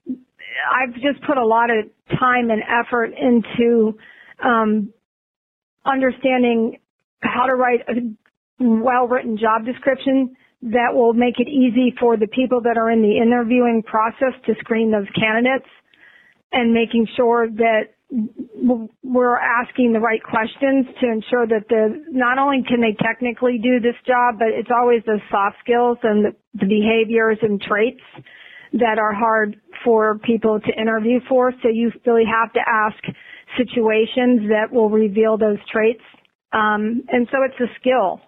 I've 0.74 0.94
just 0.96 1.22
put 1.26 1.38
a 1.38 1.46
lot 1.46 1.70
of 1.70 1.86
time 2.18 2.50
and 2.50 2.64
effort 2.64 3.12
into, 3.14 3.98
um, 4.44 4.92
understanding 5.86 6.80
how 7.22 7.46
to 7.46 7.56
write 7.56 7.82
a 7.88 7.94
well-written 8.60 9.38
job 9.38 9.66
description 9.66 10.36
that 10.62 10.94
will 10.94 11.14
make 11.14 11.40
it 11.40 11.48
easy 11.48 11.94
for 12.00 12.18
the 12.18 12.28
people 12.28 12.62
that 12.62 12.78
are 12.78 12.90
in 12.90 13.02
the 13.02 13.18
interviewing 13.18 13.84
process 13.86 14.34
to 14.46 14.54
screen 14.60 14.92
those 14.92 15.08
candidates 15.14 15.70
and 16.52 16.74
making 16.74 17.08
sure 17.16 17.48
that 17.48 17.94
we're 19.04 19.38
asking 19.38 19.92
the 19.92 20.00
right 20.00 20.24
questions 20.24 20.88
to 21.02 21.08
ensure 21.08 21.46
that 21.46 21.68
the 21.70 22.04
not 22.10 22.40
only 22.40 22.64
can 22.66 22.80
they 22.80 22.96
technically 23.04 23.60
do 23.62 23.80
this 23.80 23.96
job, 24.06 24.36
but 24.40 24.48
it's 24.48 24.70
always 24.74 25.04
the 25.06 25.20
soft 25.30 25.58
skills 25.62 25.98
and 26.04 26.26
the, 26.26 26.32
the 26.54 26.66
behaviors 26.66 27.38
and 27.42 27.62
traits 27.62 28.02
that 28.74 28.98
are 28.98 29.14
hard 29.14 29.60
for 29.84 30.18
people 30.20 30.60
to 30.60 30.82
interview 30.82 31.20
for. 31.28 31.52
So 31.62 31.70
you 31.70 31.92
really 32.06 32.24
have 32.26 32.52
to 32.54 32.62
ask 32.66 32.98
situations 33.58 34.50
that 34.50 34.72
will 34.72 34.90
reveal 34.90 35.38
those 35.38 35.60
traits. 35.70 36.04
Um, 36.54 37.04
and 37.10 37.28
so 37.30 37.40
it's 37.44 37.60
a 37.60 37.68
skill 37.80 38.22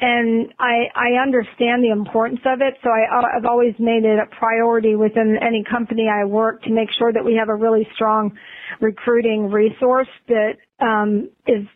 and 0.00 0.52
I, 0.58 0.88
I 0.94 1.22
understand 1.22 1.84
the 1.84 1.90
importance 1.90 2.40
of 2.46 2.60
it. 2.62 2.74
So 2.82 2.88
I, 2.88 3.36
I've 3.36 3.44
always 3.44 3.74
made 3.78 4.04
it 4.04 4.18
a 4.18 4.26
priority 4.34 4.94
within 4.94 5.36
any 5.42 5.62
company 5.70 6.08
I 6.08 6.24
work 6.24 6.62
to 6.62 6.70
make 6.70 6.88
sure 6.98 7.12
that 7.12 7.24
we 7.24 7.34
have 7.34 7.50
a 7.50 7.54
really 7.54 7.86
strong 7.94 8.32
recruiting 8.80 9.50
resource 9.50 10.08
that 10.28 10.52
um, 10.80 11.28
is 11.46 11.66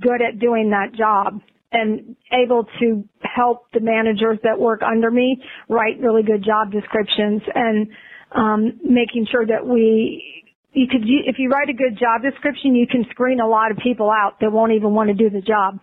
good 0.00 0.22
at 0.22 0.38
doing 0.38 0.70
that 0.70 0.96
job 0.96 1.40
and 1.72 2.14
able 2.32 2.66
to 2.78 3.02
help 3.22 3.66
the 3.72 3.80
managers 3.80 4.38
that 4.44 4.58
work 4.58 4.82
under 4.82 5.10
me 5.10 5.42
write 5.68 5.98
really 6.00 6.22
good 6.22 6.44
job 6.44 6.70
descriptions 6.70 7.42
and 7.54 7.88
um, 8.32 8.78
making 8.84 9.26
sure 9.30 9.44
that 9.46 9.66
we 9.66 10.44
you 10.72 10.86
could 10.90 11.02
if 11.02 11.36
you 11.38 11.48
write 11.48 11.68
a 11.68 11.72
good 11.72 11.98
job 11.98 12.22
description 12.22 12.74
you 12.74 12.86
can 12.86 13.04
screen 13.10 13.40
a 13.40 13.46
lot 13.46 13.70
of 13.70 13.78
people 13.78 14.10
out 14.10 14.38
that 14.40 14.52
won't 14.52 14.72
even 14.72 14.94
want 14.94 15.08
to 15.08 15.14
do 15.14 15.30
the 15.30 15.40
job 15.40 15.78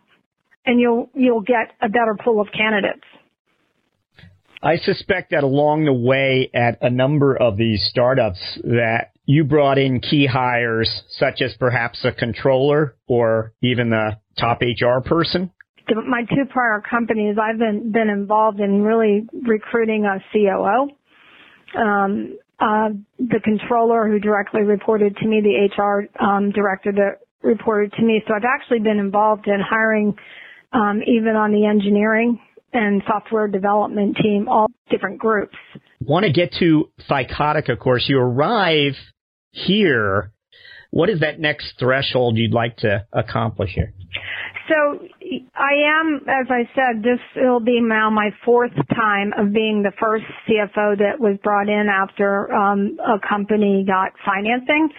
and 0.65 0.79
you'll 0.79 1.09
you'll 1.13 1.41
get 1.41 1.73
a 1.81 1.89
better 1.89 2.15
pool 2.23 2.41
of 2.41 2.47
candidates. 2.55 3.03
I 4.61 4.75
suspect 4.77 5.31
that 5.31 5.43
along 5.43 5.85
the 5.85 5.93
way 5.93 6.49
at 6.53 6.79
a 6.81 6.89
number 6.89 7.35
of 7.35 7.55
these 7.55 7.81
startups 7.89 8.39
that 8.63 9.11
you 9.25 9.45
brought 9.45 9.77
in 9.77 10.01
key 10.01 10.25
hires 10.25 11.03
such 11.11 11.41
as 11.41 11.55
perhaps 11.57 12.03
a 12.03 12.11
controller 12.11 12.95
or 13.07 13.53
even 13.61 13.89
the 13.89 14.17
top 14.37 14.59
HR 14.61 14.99
person. 15.07 15.51
My 16.07 16.23
two 16.23 16.45
prior 16.49 16.81
companies, 16.87 17.37
I've 17.41 17.57
been 17.57 17.91
been 17.91 18.09
involved 18.09 18.59
in 18.59 18.83
really 18.83 19.27
recruiting 19.47 20.05
a 20.05 20.19
COO. 20.33 20.89
Um, 21.79 22.37
uh, 22.59 22.89
the 23.17 23.39
controller 23.43 24.07
who 24.07 24.19
directly 24.19 24.63
reported 24.63 25.15
to 25.17 25.27
me, 25.27 25.41
the 25.41 25.81
HR 25.81 26.09
um, 26.23 26.51
director 26.51 26.91
that 26.91 27.21
reported 27.41 27.93
to 27.93 28.03
me. 28.03 28.21
So 28.27 28.33
I've 28.33 28.43
actually 28.43 28.79
been 28.79 28.99
involved 28.99 29.47
in 29.47 29.59
hiring 29.61 30.15
um, 30.71 31.01
even 31.05 31.35
on 31.35 31.51
the 31.51 31.65
engineering 31.65 32.39
and 32.73 33.01
software 33.07 33.47
development 33.47 34.17
team, 34.21 34.47
all 34.47 34.67
different 34.89 35.19
groups. 35.19 35.55
Want 36.01 36.25
to 36.25 36.31
get 36.31 36.53
to 36.59 36.89
Thycotic, 37.09 37.71
of 37.71 37.79
course. 37.79 38.05
You 38.07 38.19
arrive 38.19 38.93
here. 39.51 40.31
What 40.91 41.09
is 41.09 41.19
that 41.19 41.39
next 41.39 41.73
threshold 41.79 42.37
you'd 42.37 42.53
like 42.53 42.77
to 42.77 43.05
accomplish 43.13 43.71
here? 43.73 43.93
So 44.69 44.99
I 45.55 45.99
am, 45.99 46.21
as 46.27 46.47
I 46.49 46.69
said, 46.75 47.03
this 47.03 47.19
will 47.35 47.59
be 47.59 47.79
now 47.81 48.09
my 48.09 48.29
fourth 48.45 48.73
time 48.95 49.33
of 49.37 49.51
being 49.51 49.83
the 49.83 49.91
first 49.99 50.25
CFO 50.47 50.97
that 50.97 51.19
was 51.19 51.37
brought 51.43 51.69
in 51.69 51.87
after 51.89 52.51
um, 52.53 52.97
a 52.99 53.19
company 53.27 53.83
got 53.85 54.13
financing. 54.25 54.89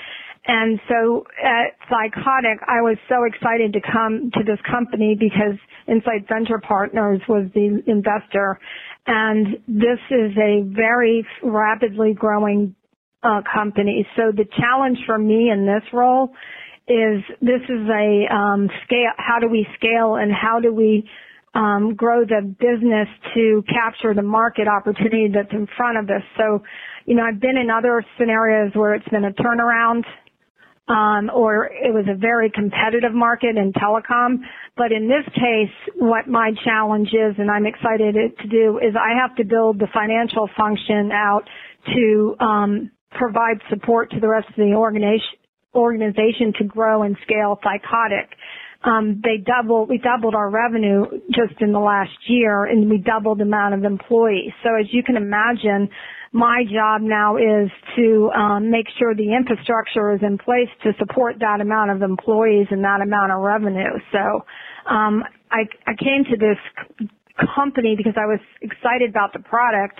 And 0.47 0.81
so 0.89 1.25
at 1.43 1.77
Thycotic, 1.91 2.57
I 2.67 2.81
was 2.81 2.97
so 3.09 3.25
excited 3.25 3.75
to 3.75 3.81
come 3.93 4.31
to 4.35 4.43
this 4.43 4.59
company 4.71 5.15
because 5.19 5.59
Insight 5.87 6.27
Venture 6.29 6.59
Partners 6.59 7.21
was 7.29 7.47
the 7.55 7.83
investor. 7.87 8.59
And 9.07 9.59
this 9.69 10.01
is 10.11 10.33
a 10.39 10.63
very 10.65 11.27
rapidly 11.43 12.15
growing 12.15 12.75
uh, 13.23 13.43
company. 13.53 14.07
So 14.17 14.33
the 14.35 14.47
challenge 14.59 14.99
for 15.07 15.19
me 15.19 15.51
in 15.51 15.67
this 15.67 15.85
role 15.93 16.31
is 16.89 17.23
this 17.41 17.63
is 17.69 17.89
a 17.89 18.35
um, 18.35 18.69
scale. 18.85 19.13
How 19.19 19.39
do 19.41 19.49
we 19.49 19.67
scale 19.77 20.17
and 20.17 20.33
how 20.33 20.59
do 20.61 20.73
we 20.73 21.09
um, 21.55 21.95
grow 21.95 22.25
the 22.25 22.43
business 22.59 23.09
to 23.35 23.63
capture 23.69 24.15
the 24.15 24.23
market 24.23 24.69
opportunity 24.69 25.29
that's 25.33 25.53
in 25.53 25.69
front 25.77 25.99
of 25.99 26.05
us? 26.05 26.23
So, 26.39 26.63
you 27.05 27.15
know, 27.15 27.25
I've 27.25 27.41
been 27.41 27.59
in 27.59 27.71
other 27.71 28.05
scenarios 28.19 28.73
where 28.75 28.95
it's 28.95 29.09
been 29.09 29.25
a 29.25 29.33
turnaround 29.33 30.05
um, 30.89 31.31
or 31.33 31.67
it 31.67 31.95
was 31.95 32.07
a 32.11 32.17
very 32.17 32.51
competitive 32.51 33.15
market 33.15 33.57
in 33.57 33.73
telecom. 33.73 34.39
But 34.77 34.93
in 34.93 35.09
this 35.09 35.25
case, 35.35 35.95
what 35.97 36.27
my 36.27 36.53
challenge 36.65 37.09
is, 37.09 37.37
and 37.39 37.51
I'm 37.51 37.67
excited 37.67 38.15
to 38.15 38.49
do, 38.49 38.79
is 38.79 38.95
I 38.97 39.19
have 39.21 39.37
to 39.37 39.45
build 39.45 39.79
the 39.79 39.89
financial 39.93 40.49
function 40.57 41.11
out 41.13 41.43
to 41.95 42.37
um, 42.41 42.91
provide 43.13 43.61
support 43.69 44.11
to 44.11 44.21
the 44.21 44.29
rest 44.29 44.49
of 44.49 44.57
the 44.57 44.75
organization 45.75 46.53
to 46.59 46.65
grow 46.65 47.03
and 47.03 47.17
scale 47.23 47.59
Thycotic. 47.65 48.29
Um, 48.83 49.21
they 49.23 49.37
doubled, 49.37 49.91
we 49.91 49.99
doubled 49.99 50.35
our 50.35 50.49
revenue 50.49 51.05
just 51.29 51.61
in 51.61 51.73
the 51.73 51.79
last 51.79 52.17
year 52.27 52.65
and 52.65 52.89
we 52.89 52.97
doubled 52.97 53.39
the 53.39 53.43
amount 53.43 53.75
of 53.75 53.85
employees. 53.85 54.53
So 54.65 54.71
as 54.75 54.87
you 54.91 55.03
can 55.03 55.17
imagine, 55.17 55.91
my 56.33 56.63
job 56.65 57.03
now 57.03 57.37
is 57.37 57.71
to 57.97 58.31
um, 58.37 58.71
make 58.71 58.87
sure 58.99 59.15
the 59.15 59.35
infrastructure 59.35 60.13
is 60.15 60.21
in 60.23 60.39
place 60.39 60.69
to 60.85 60.93
support 60.99 61.37
that 61.41 61.61
amount 61.61 61.91
of 61.91 62.03
employees 62.03 62.69
and 62.71 62.85
that 62.85 63.01
amount 63.03 63.33
of 63.33 63.41
revenue. 63.41 63.99
So 64.13 64.45
um, 64.89 65.25
I, 65.51 65.67
I 65.87 65.95
came 65.99 66.23
to 66.31 66.37
this 66.39 67.09
company 67.55 67.95
because 67.97 68.15
I 68.17 68.27
was 68.27 68.39
excited 68.63 69.11
about 69.11 69.33
the 69.33 69.41
product, 69.41 69.99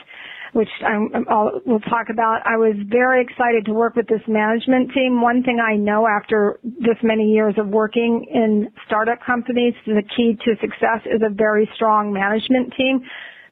which 0.53 0.69
I, 0.87 0.95
I'll, 1.29 1.61
we'll 1.67 1.81
talk 1.81 2.07
about. 2.11 2.43
I 2.47 2.57
was 2.57 2.77
very 2.89 3.23
excited 3.23 3.65
to 3.67 3.73
work 3.73 3.97
with 3.97 4.07
this 4.07 4.23
management 4.29 4.93
team. 4.95 5.21
One 5.21 5.43
thing 5.43 5.59
I 5.59 5.77
know 5.77 6.07
after 6.07 6.61
this 6.63 6.99
many 7.03 7.33
years 7.33 7.55
of 7.59 7.69
working 7.69 8.25
in 8.33 8.71
startup 8.87 9.19
companies, 9.27 9.75
the 9.85 10.03
key 10.17 10.39
to 10.45 10.55
success 10.61 11.03
is 11.07 11.23
a 11.27 11.33
very 11.33 11.69
strong 11.75 12.13
management 12.13 12.73
team 12.77 13.03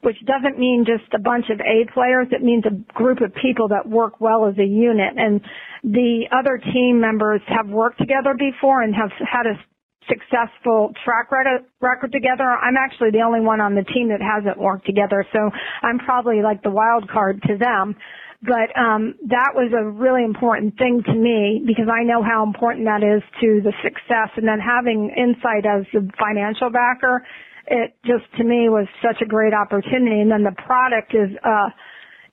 which 0.03 0.17
doesn't 0.25 0.59
mean 0.59 0.85
just 0.87 1.13
a 1.15 1.19
bunch 1.19 1.47
of 1.51 1.61
A 1.61 1.91
players. 1.93 2.29
It 2.31 2.43
means 2.43 2.65
a 2.67 2.75
group 2.93 3.21
of 3.21 3.35
people 3.35 3.69
that 3.69 3.89
work 3.89 4.21
well 4.21 4.47
as 4.47 4.57
a 4.59 4.65
unit. 4.65 5.15
And 5.17 5.41
the 5.83 6.27
other 6.31 6.59
team 6.73 7.01
members 7.01 7.41
have 7.49 7.69
worked 7.69 7.99
together 7.99 8.35
before 8.39 8.83
and 8.83 8.95
have 8.95 9.11
had 9.19 9.47
a 9.47 9.59
successful 10.09 10.93
track 11.05 11.31
record 11.81 12.13
together. 12.13 12.45
I'm 12.45 12.77
actually 12.77 13.11
the 13.11 13.21
only 13.21 13.41
one 13.41 13.61
on 13.61 13.75
the 13.75 13.85
team 13.85 14.09
that 14.09 14.21
hasn't 14.25 14.59
worked 14.59 14.87
together, 14.87 15.25
so 15.33 15.51
I'm 15.83 15.99
probably 15.99 16.41
like 16.43 16.63
the 16.63 16.71
wild 16.71 17.09
card 17.11 17.43
to 17.47 17.59
them. 17.59 17.95
But 18.41 18.71
um, 18.79 19.19
that 19.35 19.51
was 19.55 19.75
a 19.75 19.83
really 19.85 20.25
important 20.25 20.79
thing 20.79 21.03
to 21.05 21.15
me 21.15 21.61
because 21.67 21.91
I 21.91 22.05
know 22.05 22.23
how 22.23 22.47
important 22.47 22.87
that 22.87 23.03
is 23.03 23.21
to 23.43 23.61
the 23.67 23.75
success. 23.83 24.31
And 24.37 24.47
then 24.47 24.61
having 24.63 25.11
Insight 25.11 25.67
as 25.67 25.85
the 25.93 26.09
financial 26.15 26.71
backer 26.71 27.27
it 27.71 27.95
just 28.05 28.25
to 28.37 28.45
me 28.45 28.69
was 28.69 28.87
such 29.03 29.21
a 29.23 29.27
great 29.27 29.53
opportunity. 29.53 30.21
And 30.21 30.31
then 30.31 30.43
the 30.43 30.57
product 30.57 31.15
is 31.15 31.31
uh, 31.45 31.69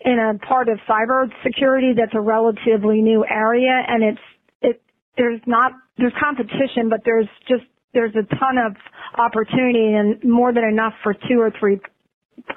in 0.01 0.19
a 0.19 0.37
part 0.45 0.69
of 0.69 0.79
cyber 0.87 1.29
security 1.43 1.93
that's 1.95 2.13
a 2.13 2.19
relatively 2.19 3.01
new 3.01 3.25
area, 3.29 3.83
and 3.87 4.03
it's 4.03 4.25
it 4.61 4.81
there's 5.17 5.41
not 5.45 5.73
there's 5.97 6.13
competition, 6.19 6.89
but 6.89 7.01
there's 7.03 7.27
just 7.47 7.63
there's 7.93 8.15
a 8.15 8.23
ton 8.35 8.57
of 8.57 8.75
opportunity 9.17 9.93
and 9.93 10.23
more 10.23 10.53
than 10.53 10.63
enough 10.63 10.93
for 11.03 11.13
two 11.13 11.39
or 11.39 11.51
three 11.59 11.79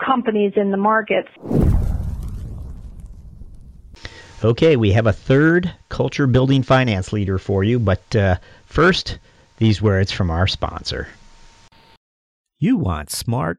companies 0.05 0.53
in 0.57 0.71
the 0.71 0.77
markets. 0.77 1.29
Okay, 4.45 4.77
we 4.77 4.93
have 4.93 5.07
a 5.07 5.13
third 5.13 5.73
culture 5.89 6.29
building 6.29 6.63
finance 6.63 7.13
leader 7.13 7.39
for 7.39 7.65
you, 7.65 7.81
but 7.81 8.15
uh, 8.15 8.37
first, 8.67 9.19
these 9.57 9.83
words 9.83 10.13
from 10.13 10.31
our 10.31 10.47
sponsor. 10.47 11.09
You 12.61 12.77
want 12.77 13.09
smart 13.09 13.59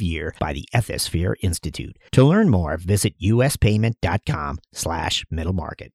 year 0.00 0.34
by 0.38 0.52
the 0.52 0.66
Ethisphere 0.74 1.34
Institute. 1.42 1.98
To 2.12 2.24
learn 2.24 2.48
more, 2.48 2.76
visit 2.76 3.18
uspayment.com 3.20 4.58
slash 4.72 5.26
middle 5.30 5.52
market. 5.52 5.92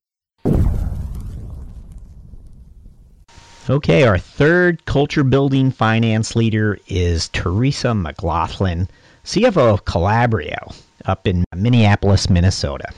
Okay, 3.70 4.04
our 4.04 4.16
third 4.16 4.86
culture 4.86 5.24
building 5.24 5.70
finance 5.70 6.34
leader 6.34 6.78
is 6.86 7.28
Teresa 7.30 7.94
McLaughlin, 7.94 8.88
CFO 9.24 9.74
of 9.74 9.84
Calabrio 9.84 10.74
up 11.04 11.26
in 11.26 11.44
Minneapolis, 11.54 12.30
Minnesota. 12.30 12.90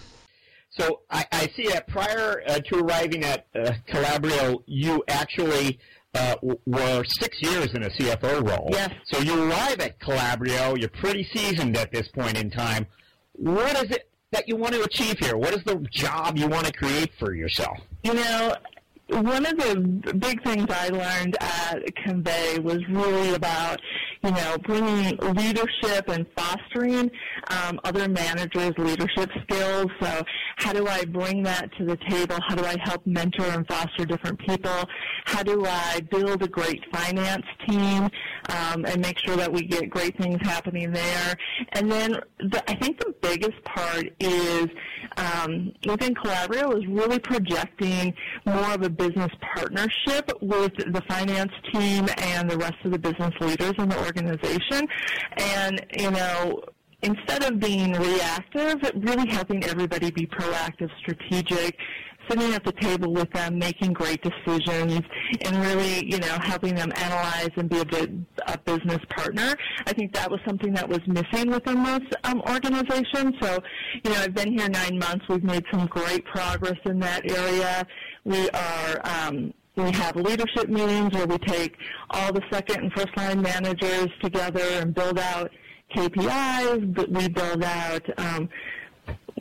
So 0.70 1.00
I, 1.10 1.26
I 1.32 1.48
see 1.56 1.66
that 1.68 1.88
prior 1.88 2.42
uh, 2.46 2.60
to 2.60 2.78
arriving 2.78 3.24
at 3.24 3.46
uh, 3.54 3.72
Calabrio, 3.88 4.62
you 4.66 5.02
actually 5.08 5.80
uh, 6.14 6.36
were 6.66 7.04
six 7.04 7.40
years 7.40 7.68
in 7.74 7.82
a 7.84 7.90
CFO 7.90 8.46
role. 8.48 8.68
Yes. 8.72 8.92
So 9.06 9.20
you 9.20 9.44
arrive 9.44 9.80
at 9.80 9.98
Calabrio, 10.00 10.78
you're 10.78 10.88
pretty 10.88 11.26
seasoned 11.32 11.76
at 11.76 11.92
this 11.92 12.08
point 12.08 12.36
in 12.36 12.50
time. 12.50 12.86
What 13.32 13.76
is 13.84 13.90
it 13.90 14.08
that 14.32 14.48
you 14.48 14.56
want 14.56 14.74
to 14.74 14.82
achieve 14.82 15.18
here? 15.18 15.36
What 15.36 15.54
is 15.54 15.64
the 15.64 15.76
job 15.92 16.36
you 16.36 16.48
want 16.48 16.66
to 16.66 16.72
create 16.72 17.10
for 17.18 17.34
yourself? 17.34 17.78
You 18.02 18.14
know, 18.14 18.56
one 19.12 19.46
of 19.46 19.56
the 19.58 20.14
big 20.18 20.42
things 20.44 20.66
I 20.68 20.88
learned 20.88 21.36
at 21.40 21.82
Convey 22.04 22.58
was 22.58 22.78
really 22.88 23.34
about, 23.34 23.80
you 24.22 24.30
know, 24.30 24.56
bringing 24.64 25.16
leadership 25.16 26.08
and 26.08 26.26
fostering 26.36 27.10
um, 27.48 27.80
other 27.84 28.08
managers' 28.08 28.72
leadership 28.78 29.30
skills. 29.42 29.86
So 30.00 30.22
how 30.56 30.72
do 30.72 30.86
I 30.86 31.04
bring 31.04 31.42
that 31.42 31.70
to 31.78 31.84
the 31.84 31.96
table? 32.08 32.36
How 32.48 32.54
do 32.54 32.64
I 32.64 32.76
help 32.82 33.06
mentor 33.06 33.46
and 33.46 33.66
foster 33.66 34.04
different 34.04 34.38
people? 34.40 34.84
How 35.24 35.42
do 35.42 35.64
I 35.66 36.00
build 36.10 36.42
a 36.42 36.48
great 36.48 36.80
finance 36.92 37.46
team 37.68 38.08
um, 38.50 38.84
and 38.84 39.00
make 39.00 39.18
sure 39.18 39.36
that 39.36 39.52
we 39.52 39.62
get 39.62 39.90
great 39.90 40.16
things 40.18 40.38
happening 40.42 40.92
there? 40.92 41.36
And 41.72 41.90
then 41.90 42.16
the, 42.38 42.62
I 42.70 42.74
think 42.74 42.98
the 42.98 43.14
biggest 43.20 43.62
part 43.64 44.06
is 44.18 44.66
um, 45.16 45.72
within 45.86 46.14
Calabrio 46.14 46.76
is 46.78 46.86
really 46.86 47.18
projecting 47.18 48.14
more 48.46 48.74
of 48.74 48.82
a 48.82 48.90
business 48.90 49.30
partnership 49.54 50.30
with 50.40 50.72
the 50.76 51.02
finance 51.08 51.52
team 51.72 52.06
and 52.18 52.50
the 52.50 52.58
rest 52.58 52.76
of 52.84 52.92
the 52.92 52.98
business 52.98 53.32
leaders 53.40 53.74
in 53.78 53.88
the 53.88 53.98
organization. 54.04 54.86
And, 55.36 55.86
you 55.98 56.10
know, 56.10 56.62
instead 57.02 57.44
of 57.44 57.60
being 57.60 57.92
reactive, 57.92 58.76
really 58.94 59.28
helping 59.28 59.64
everybody 59.64 60.10
be 60.10 60.26
proactive, 60.26 60.90
strategic, 60.98 61.76
sitting 62.30 62.54
at 62.54 62.64
the 62.64 62.72
table 62.72 63.12
with 63.12 63.30
them, 63.32 63.58
making 63.58 63.92
great 63.92 64.22
decisions, 64.22 65.02
and 65.42 65.56
really, 65.56 66.06
you 66.06 66.18
know, 66.18 66.38
helping 66.42 66.74
them 66.74 66.92
analyze 66.96 67.50
and 67.56 67.68
be 67.68 67.78
a, 67.78 68.52
a 68.52 68.58
business 68.58 69.00
partner. 69.10 69.56
I 69.86 69.92
think 69.92 70.14
that 70.14 70.30
was 70.30 70.40
something 70.46 70.72
that 70.74 70.88
was 70.88 71.00
missing 71.06 71.50
within 71.50 71.78
most 71.78 72.14
um. 72.24 72.42
So, 73.40 73.58
you 74.04 74.10
know, 74.10 74.16
I've 74.16 74.34
been 74.34 74.56
here 74.56 74.68
nine 74.68 74.98
months. 74.98 75.24
We've 75.28 75.44
made 75.44 75.64
some 75.70 75.86
great 75.86 76.24
progress 76.26 76.78
in 76.84 76.98
that 77.00 77.30
area. 77.30 77.86
We 78.24 78.48
are 78.50 79.00
um, 79.04 79.52
we 79.76 79.90
have 79.92 80.16
leadership 80.16 80.68
meetings 80.68 81.12
where 81.14 81.26
we 81.26 81.38
take 81.38 81.76
all 82.10 82.32
the 82.32 82.42
second 82.50 82.84
and 82.84 82.92
first 82.92 83.16
line 83.16 83.40
managers 83.40 84.08
together 84.20 84.60
and 84.60 84.94
build 84.94 85.18
out 85.18 85.50
KPIs, 85.94 87.08
we 87.08 87.28
build 87.28 87.64
out 87.64 88.02
um, 88.18 88.48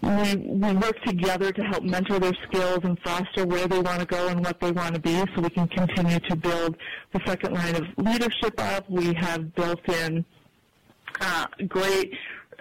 we, 0.01 0.35
we 0.35 0.73
work 0.73 1.01
together 1.03 1.51
to 1.51 1.61
help 1.63 1.83
mentor 1.83 2.19
their 2.19 2.33
skills 2.47 2.79
and 2.83 2.97
foster 3.03 3.45
where 3.45 3.67
they 3.67 3.79
want 3.79 3.99
to 3.99 4.05
go 4.05 4.27
and 4.27 4.43
what 4.43 4.59
they 4.59 4.71
want 4.71 4.95
to 4.95 5.01
be 5.01 5.17
so 5.35 5.41
we 5.41 5.49
can 5.49 5.67
continue 5.67 6.19
to 6.19 6.35
build 6.35 6.75
the 7.13 7.19
second 7.25 7.53
line 7.53 7.75
of 7.75 7.83
leadership 7.97 8.53
up. 8.57 8.89
We 8.89 9.13
have 9.15 9.53
built 9.55 9.87
in 9.89 10.25
uh, 11.19 11.45
great 11.67 12.13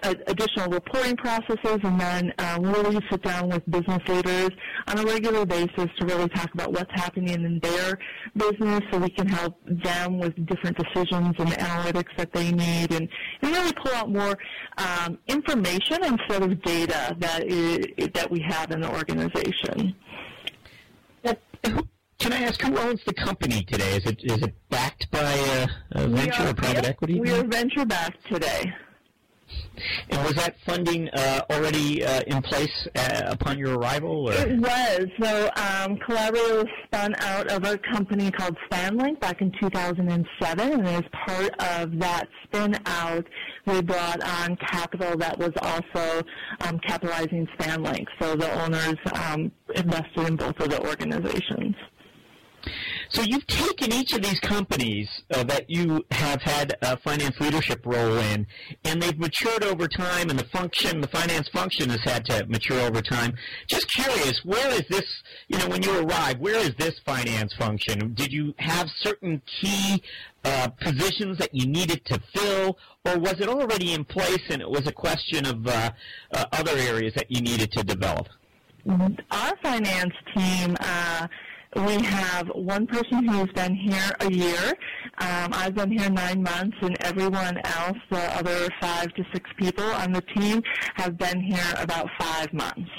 additional 0.03 0.71
reporting 0.71 1.17
processes 1.17 1.79
and 1.83 2.01
then 2.01 2.33
uh, 2.39 2.59
really 2.61 3.01
sit 3.11 3.23
down 3.23 3.49
with 3.49 3.69
business 3.71 4.01
leaders 4.09 4.51
on 4.87 4.99
a 4.99 5.05
regular 5.05 5.45
basis 5.45 5.87
to 5.99 6.07
really 6.07 6.29
talk 6.29 6.53
about 6.55 6.73
what's 6.73 6.91
happening 6.93 7.45
in 7.45 7.59
their 7.61 7.99
business 8.37 8.81
so 8.91 8.99
we 8.99 9.11
can 9.11 9.29
help 9.29 9.57
them 9.67 10.19
with 10.19 10.35
different 10.47 10.77
decisions 10.77 11.35
and 11.39 11.49
analytics 11.51 12.15
that 12.17 12.33
they 12.33 12.53
need 12.53 12.93
and, 12.93 13.09
and 13.43 13.53
really 13.53 13.73
pull 13.73 13.93
out 13.95 14.11
more 14.11 14.37
um, 14.79 15.19
information 15.27 16.05
instead 16.05 16.43
of 16.43 16.63
data 16.63 17.17
that, 17.19 17.45
is, 17.47 18.09
that 18.15 18.31
we 18.31 18.41
have 18.41 18.71
in 18.71 18.81
the 18.81 18.93
organization. 18.95 19.95
Can 22.19 22.33
I 22.33 22.43
ask 22.43 22.61
who 22.61 22.77
owns 22.77 23.01
the 23.05 23.15
company 23.15 23.63
today? 23.63 23.97
Is 23.97 24.05
it 24.07 24.19
is 24.25 24.43
it 24.43 24.55
backed 24.71 25.09
by 25.13 25.21
a, 25.21 25.69
a 25.93 26.09
venture 26.09 26.43
are, 26.43 26.49
or 26.49 26.55
private 26.55 26.85
equity? 26.85 27.21
We 27.21 27.31
are 27.31 27.45
venture 27.45 27.87
backed 27.87 28.27
today. 28.27 28.73
And 30.11 30.23
was 30.25 30.35
that 30.35 30.57
funding 30.67 31.09
uh, 31.11 31.43
already 31.51 32.05
uh, 32.05 32.21
in 32.27 32.43
place 32.43 32.89
uh, 32.97 33.23
upon 33.27 33.59
your 33.59 33.79
arrival? 33.79 34.29
Or? 34.29 34.33
It 34.33 34.61
was. 34.61 35.07
So 35.21 35.51
um, 35.57 35.99
was 36.09 36.67
spun 36.85 37.15
out 37.21 37.51
of 37.51 37.65
a 37.65 37.79
company 37.79 38.31
called 38.31 38.57
Spanlink 38.71 39.21
back 39.21 39.41
in 39.41 39.53
2007, 39.61 40.73
and 40.73 40.89
as 40.89 41.03
part 41.27 41.53
of 41.61 41.99
that 41.99 42.29
spin 42.45 42.77
out, 42.87 43.27
we 43.67 43.83
brought 43.83 44.23
on 44.23 44.57
capital 44.57 45.17
that 45.19 45.39
was 45.39 45.53
also 45.63 46.23
um, 46.61 46.79
capitalizing 46.81 47.47
Spanlink. 47.59 48.07
So 48.21 48.37
the 48.37 48.51
owners 48.63 48.97
um, 49.15 49.53
invested 49.75 50.27
in 50.27 50.37
both 50.37 50.59
of 50.61 50.71
the 50.71 50.87
organizations. 50.87 51.75
So 53.11 53.23
you've 53.23 53.47
taken 53.47 53.93
each 53.93 54.13
of 54.13 54.23
these 54.23 54.39
companies 54.41 55.09
uh, 55.33 55.43
that 55.45 55.69
you 55.69 56.05
have 56.11 56.43
had 56.43 56.77
a 56.83 56.99
finance 56.99 57.37
leadership 57.41 57.85
role 57.87 58.17
in, 58.19 58.47
and 58.85 59.01
they've 59.01 59.19
matured 59.19 59.65
over 59.65 59.89
time, 59.89 60.29
and 60.29 60.39
the 60.39 60.45
function, 60.45 61.01
the 61.01 61.09
finance 61.09 61.49
function 61.49 61.89
has 61.89 62.01
had 62.03 62.25
to 62.27 62.47
mature 62.47 62.81
over 62.81 63.01
time. 63.01 63.35
Just 63.67 63.91
curious, 63.91 64.41
where 64.45 64.71
is 64.73 64.85
this, 64.91 65.07
you 65.49 65.59
know, 65.59 65.69
when 65.69 65.83
you 65.83 65.99
arrived, 66.01 66.41
where 66.41 66.59
is 66.59 66.75
this 66.79 66.99
finance 67.07 67.55
function? 67.59 68.13
Did 68.15 68.31
you 68.31 68.55
have 68.59 68.89
certain 69.03 69.41
key 69.61 70.03
uh, 70.45 70.69
positions 70.81 71.39
that 71.39 71.55
you 71.55 71.67
needed 71.67 72.05
to 72.07 72.21
fill, 72.35 72.79
or 73.07 73.19
was 73.19 73.41
it 73.41 73.49
already 73.49 73.95
in 73.95 74.05
place 74.05 74.43
and 74.51 74.61
it 74.61 74.69
was 74.69 74.87
a 74.87 74.93
question 74.93 75.47
of 75.47 75.67
uh, 75.67 75.91
uh 76.33 76.45
other 76.53 76.77
areas 76.77 77.15
that 77.15 77.31
you 77.31 77.41
needed 77.41 77.73
to 77.73 77.83
develop? 77.83 78.29
Our 79.31 79.57
finance 79.63 80.15
team 80.35 80.77
uh, 80.81 81.27
we 81.77 82.03
have 82.03 82.49
one 82.55 82.87
person 82.87 83.29
who's 83.29 83.53
been 83.53 83.75
here 83.75 84.11
a 84.21 84.33
year. 84.33 84.75
Um, 85.19 85.53
I've 85.53 85.75
been 85.75 85.91
here 85.91 86.09
nine 86.09 86.43
months, 86.43 86.77
and 86.81 86.97
everyone 87.05 87.59
else, 87.65 87.99
the 88.11 88.37
other 88.37 88.69
five 88.81 89.13
to 89.15 89.25
six 89.33 89.51
people 89.59 89.85
on 89.85 90.13
the 90.13 90.23
team, 90.37 90.63
have 90.95 91.19
been 91.19 91.41
here 91.41 91.75
about 91.79 92.09
five 92.19 92.53
months. 92.53 92.91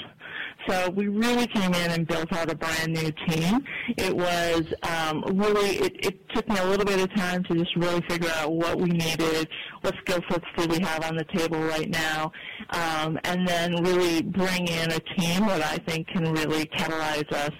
So 0.68 0.90
we 0.90 1.08
really 1.08 1.46
came 1.46 1.72
in 1.72 1.90
and 1.90 2.06
built 2.06 2.32
out 2.32 2.50
a 2.50 2.54
brand 2.54 2.92
new 2.92 3.10
team. 3.26 3.64
It 3.96 4.14
was 4.14 4.62
um, 4.82 5.24
really, 5.36 5.78
it, 5.78 6.06
it 6.06 6.28
took 6.34 6.46
me 6.48 6.58
a 6.58 6.64
little 6.64 6.84
bit 6.84 7.00
of 7.00 7.14
time 7.16 7.42
to 7.44 7.54
just 7.54 7.74
really 7.76 8.02
figure 8.08 8.30
out 8.36 8.52
what 8.52 8.78
we 8.78 8.90
needed, 8.90 9.48
what 9.80 9.94
skill 10.02 10.20
sets 10.30 10.44
do 10.56 10.66
we 10.68 10.78
have 10.80 11.02
on 11.04 11.16
the 11.16 11.24
table 11.34 11.60
right 11.60 11.88
now, 11.88 12.30
um, 12.70 13.18
and 13.24 13.48
then 13.48 13.82
really 13.82 14.22
bring 14.22 14.68
in 14.68 14.92
a 14.92 15.00
team 15.16 15.46
that 15.46 15.64
I 15.64 15.78
think 15.78 16.06
can 16.08 16.30
really 16.30 16.66
catalyze 16.66 17.32
us 17.32 17.52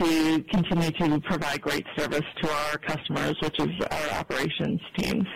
to 0.00 0.44
continue 0.50 0.90
to 0.90 1.20
provide 1.20 1.60
great 1.60 1.84
service 1.96 2.24
to 2.42 2.50
our 2.50 2.78
customers, 2.78 3.36
which 3.42 3.58
is 3.60 3.68
our 3.90 4.18
operations 4.18 4.80
teams. 4.96 5.26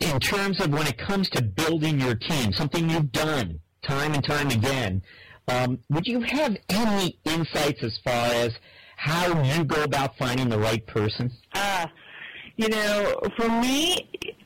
In 0.00 0.20
terms 0.20 0.60
of 0.60 0.70
when 0.70 0.86
it 0.86 0.96
comes 0.98 1.28
to 1.30 1.42
building 1.42 2.00
your 2.00 2.14
team, 2.14 2.52
something 2.52 2.88
you've 2.88 3.10
done 3.12 3.58
time 3.82 4.14
and 4.14 4.24
time 4.24 4.48
again, 4.50 5.02
um, 5.48 5.78
would 5.90 6.06
you 6.06 6.20
have 6.20 6.56
any 6.68 7.18
insights 7.24 7.82
as 7.82 7.98
far 8.04 8.26
as 8.26 8.52
how 8.96 9.42
you 9.42 9.64
go 9.64 9.82
about 9.82 10.16
finding 10.18 10.48
the 10.48 10.58
right 10.58 10.86
person? 10.86 11.30
Uh, 11.54 11.86
you 12.56 12.68
know, 12.68 13.20
for 13.36 13.48
me, 13.48 13.96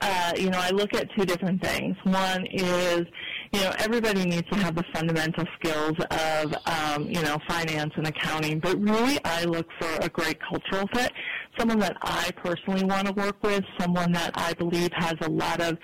uh, 0.01 0.33
you 0.37 0.51
know, 0.51 0.59
I 0.59 0.71
look 0.71 0.95
at 0.95 1.09
two 1.17 1.25
different 1.25 1.63
things. 1.63 1.97
One 2.05 2.47
is, 2.53 3.03
you 3.53 3.61
know, 3.61 3.73
everybody 3.79 4.25
needs 4.25 4.49
to 4.51 4.57
have 4.59 4.75
the 4.75 4.85
fundamental 4.95 5.45
skills 5.59 5.97
of, 6.11 6.55
um, 6.67 7.07
you 7.07 7.21
know, 7.23 7.37
finance 7.47 7.93
and 7.97 8.07
accounting, 8.07 8.59
but 8.59 8.81
really 8.81 9.19
I 9.25 9.45
look 9.45 9.67
for 9.79 9.91
a 10.01 10.09
great 10.09 10.39
cultural 10.41 10.89
fit, 10.95 11.13
someone 11.59 11.79
that 11.81 11.97
I 12.03 12.31
personally 12.43 12.85
want 12.85 13.09
to 13.09 13.13
work 13.13 13.43
with, 13.43 13.63
someone 13.79 14.11
that 14.13 14.33
I 14.37 14.55
believe 14.55 14.91
has 14.95 15.15
a 15.21 15.29
lot 15.29 15.61
of 15.61 15.77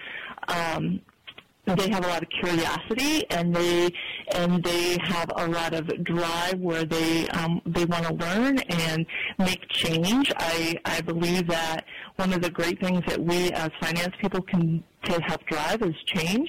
um, 0.48 1.00
they 1.74 1.90
have 1.90 2.04
a 2.04 2.08
lot 2.08 2.22
of 2.22 2.28
curiosity 2.28 3.28
and 3.30 3.54
they 3.54 3.90
and 4.32 4.62
they 4.62 4.96
have 5.02 5.30
a 5.36 5.48
lot 5.48 5.74
of 5.74 5.86
drive 6.04 6.58
where 6.58 6.84
they 6.84 7.28
um, 7.28 7.60
they 7.66 7.84
want 7.84 8.04
to 8.06 8.14
learn 8.14 8.58
and 8.58 9.06
make 9.38 9.68
change. 9.68 10.32
I 10.36 10.76
I 10.84 11.00
believe 11.00 11.46
that 11.48 11.84
one 12.16 12.32
of 12.32 12.42
the 12.42 12.50
great 12.50 12.80
things 12.80 13.02
that 13.06 13.20
we 13.20 13.50
as 13.52 13.70
finance 13.80 14.14
people 14.20 14.42
can 14.42 14.82
to 15.04 15.20
help 15.22 15.40
drive 15.46 15.80
is 15.82 15.94
change. 16.06 16.48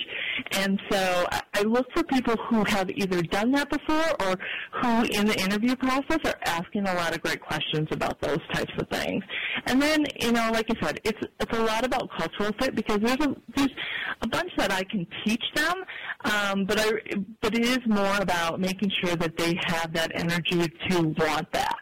And 0.53 0.81
so 0.89 1.25
I 1.53 1.61
look 1.61 1.85
for 1.93 2.03
people 2.03 2.35
who 2.49 2.63
have 2.65 2.89
either 2.89 3.21
done 3.21 3.51
that 3.51 3.69
before 3.69 4.09
or 4.21 4.35
who 4.81 5.03
in 5.03 5.25
the 5.27 5.39
interview 5.39 5.75
process 5.75 6.19
are 6.25 6.35
asking 6.45 6.87
a 6.87 6.93
lot 6.95 7.15
of 7.15 7.21
great 7.21 7.41
questions 7.41 7.87
about 7.91 8.19
those 8.21 8.39
types 8.53 8.71
of 8.79 8.87
things. 8.89 9.23
And 9.67 9.81
then, 9.81 10.05
you 10.19 10.31
know, 10.31 10.49
like 10.51 10.65
I 10.69 10.85
said, 10.85 10.99
it's 11.03 11.19
it's 11.39 11.57
a 11.57 11.63
lot 11.63 11.85
about 11.85 12.09
cultural 12.17 12.51
fit 12.59 12.75
because 12.75 12.99
there's 13.01 13.19
a 13.19 13.35
there's 13.55 13.71
a 14.21 14.27
bunch 14.27 14.51
that 14.57 14.71
I 14.71 14.83
can 14.83 15.07
teach 15.23 15.43
them, 15.55 15.83
um, 16.25 16.65
but 16.65 16.79
I 16.79 16.91
but 17.41 17.55
it 17.55 17.65
is 17.65 17.79
more 17.87 18.17
about 18.19 18.59
making 18.59 18.91
sure 19.01 19.15
that 19.15 19.37
they 19.37 19.57
have 19.65 19.93
that 19.93 20.11
energy 20.13 20.67
to 20.89 21.01
want 21.17 21.51
that. 21.51 21.77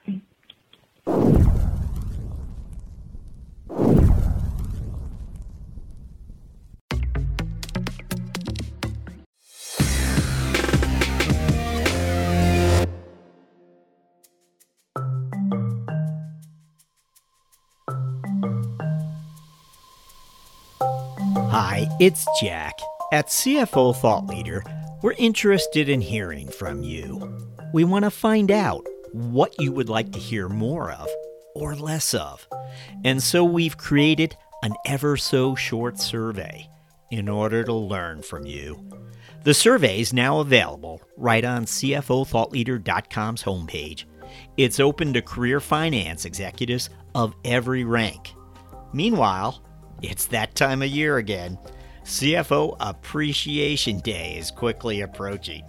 It's 22.00 22.28
Jack. 22.40 22.80
At 23.12 23.28
CFO 23.28 23.96
Thought 23.96 24.28
Leader, 24.28 24.64
we're 25.02 25.16
interested 25.18 25.90
in 25.90 26.02
hearing 26.02 26.48
from 26.48 26.84
you. 26.84 27.50
We 27.74 27.86
want 27.86 28.06
to 28.06 28.12
find 28.12 28.52
out 28.52 28.86
what 29.14 29.60
you 29.60 29.72
would 29.72 29.90
like 29.90 30.12
to 30.12 30.20
hear 30.20 30.48
more 30.48 30.92
of 30.92 31.08
or 31.56 31.76
less 31.76 32.14
of. 32.14 32.48
And 33.04 33.24
so 33.24 33.44
we've 33.44 33.78
created 33.78 34.36
an 34.62 34.74
ever 34.86 35.18
so 35.18 35.56
short 35.56 36.00
survey 36.00 36.70
in 37.10 37.28
order 37.28 37.64
to 37.64 37.74
learn 37.74 38.22
from 38.22 38.46
you. 38.46 38.88
The 39.44 39.54
survey 39.56 40.00
is 40.00 40.14
now 40.14 40.40
available 40.40 41.02
right 41.16 41.44
on 41.44 41.66
CFOThoughtLeader.com's 41.66 43.44
homepage. 43.44 44.04
It's 44.58 44.80
open 44.80 45.14
to 45.14 45.22
career 45.22 45.60
finance 45.60 46.26
executives 46.26 46.90
of 47.16 47.34
every 47.44 47.86
rank. 47.86 48.34
Meanwhile, 48.94 49.64
it's 50.04 50.26
that 50.28 50.54
time 50.54 50.84
of 50.84 50.90
year 50.90 51.18
again. 51.18 51.58
CFO 52.08 52.78
Appreciation 52.80 54.00
Day 54.00 54.38
is 54.38 54.50
quickly 54.50 55.02
approaching, 55.02 55.66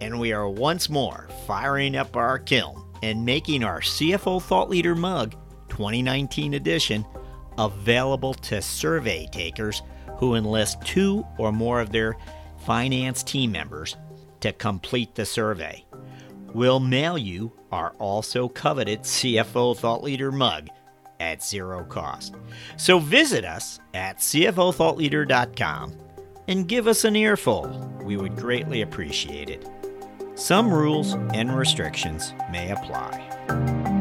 and 0.00 0.18
we 0.18 0.32
are 0.32 0.48
once 0.48 0.90
more 0.90 1.28
firing 1.46 1.94
up 1.94 2.16
our 2.16 2.40
kiln 2.40 2.84
and 3.04 3.24
making 3.24 3.62
our 3.62 3.80
CFO 3.80 4.42
Thought 4.42 4.68
Leader 4.68 4.96
Mug 4.96 5.36
2019 5.68 6.54
edition 6.54 7.06
available 7.56 8.34
to 8.34 8.60
survey 8.60 9.28
takers 9.30 9.82
who 10.18 10.34
enlist 10.34 10.82
two 10.82 11.24
or 11.38 11.52
more 11.52 11.80
of 11.80 11.92
their 11.92 12.16
finance 12.64 13.22
team 13.22 13.52
members 13.52 13.96
to 14.40 14.52
complete 14.54 15.14
the 15.14 15.24
survey. 15.24 15.84
We'll 16.52 16.80
mail 16.80 17.16
you 17.16 17.52
our 17.70 17.90
also 18.00 18.48
coveted 18.48 19.02
CFO 19.02 19.76
Thought 19.76 20.02
Leader 20.02 20.32
mug 20.32 20.68
at 21.20 21.42
zero 21.42 21.84
cost. 21.84 22.34
So 22.76 22.98
visit 22.98 23.44
us 23.44 23.80
at 23.94 24.18
CFOThoughtLeader.com 24.18 25.92
and 26.48 26.68
give 26.68 26.86
us 26.86 27.04
an 27.04 27.16
earful. 27.16 27.68
We 28.02 28.16
would 28.16 28.36
greatly 28.36 28.82
appreciate 28.82 29.50
it. 29.50 29.66
Some 30.34 30.72
rules 30.72 31.14
and 31.34 31.56
restrictions 31.56 32.34
may 32.50 32.70
apply. 32.70 33.95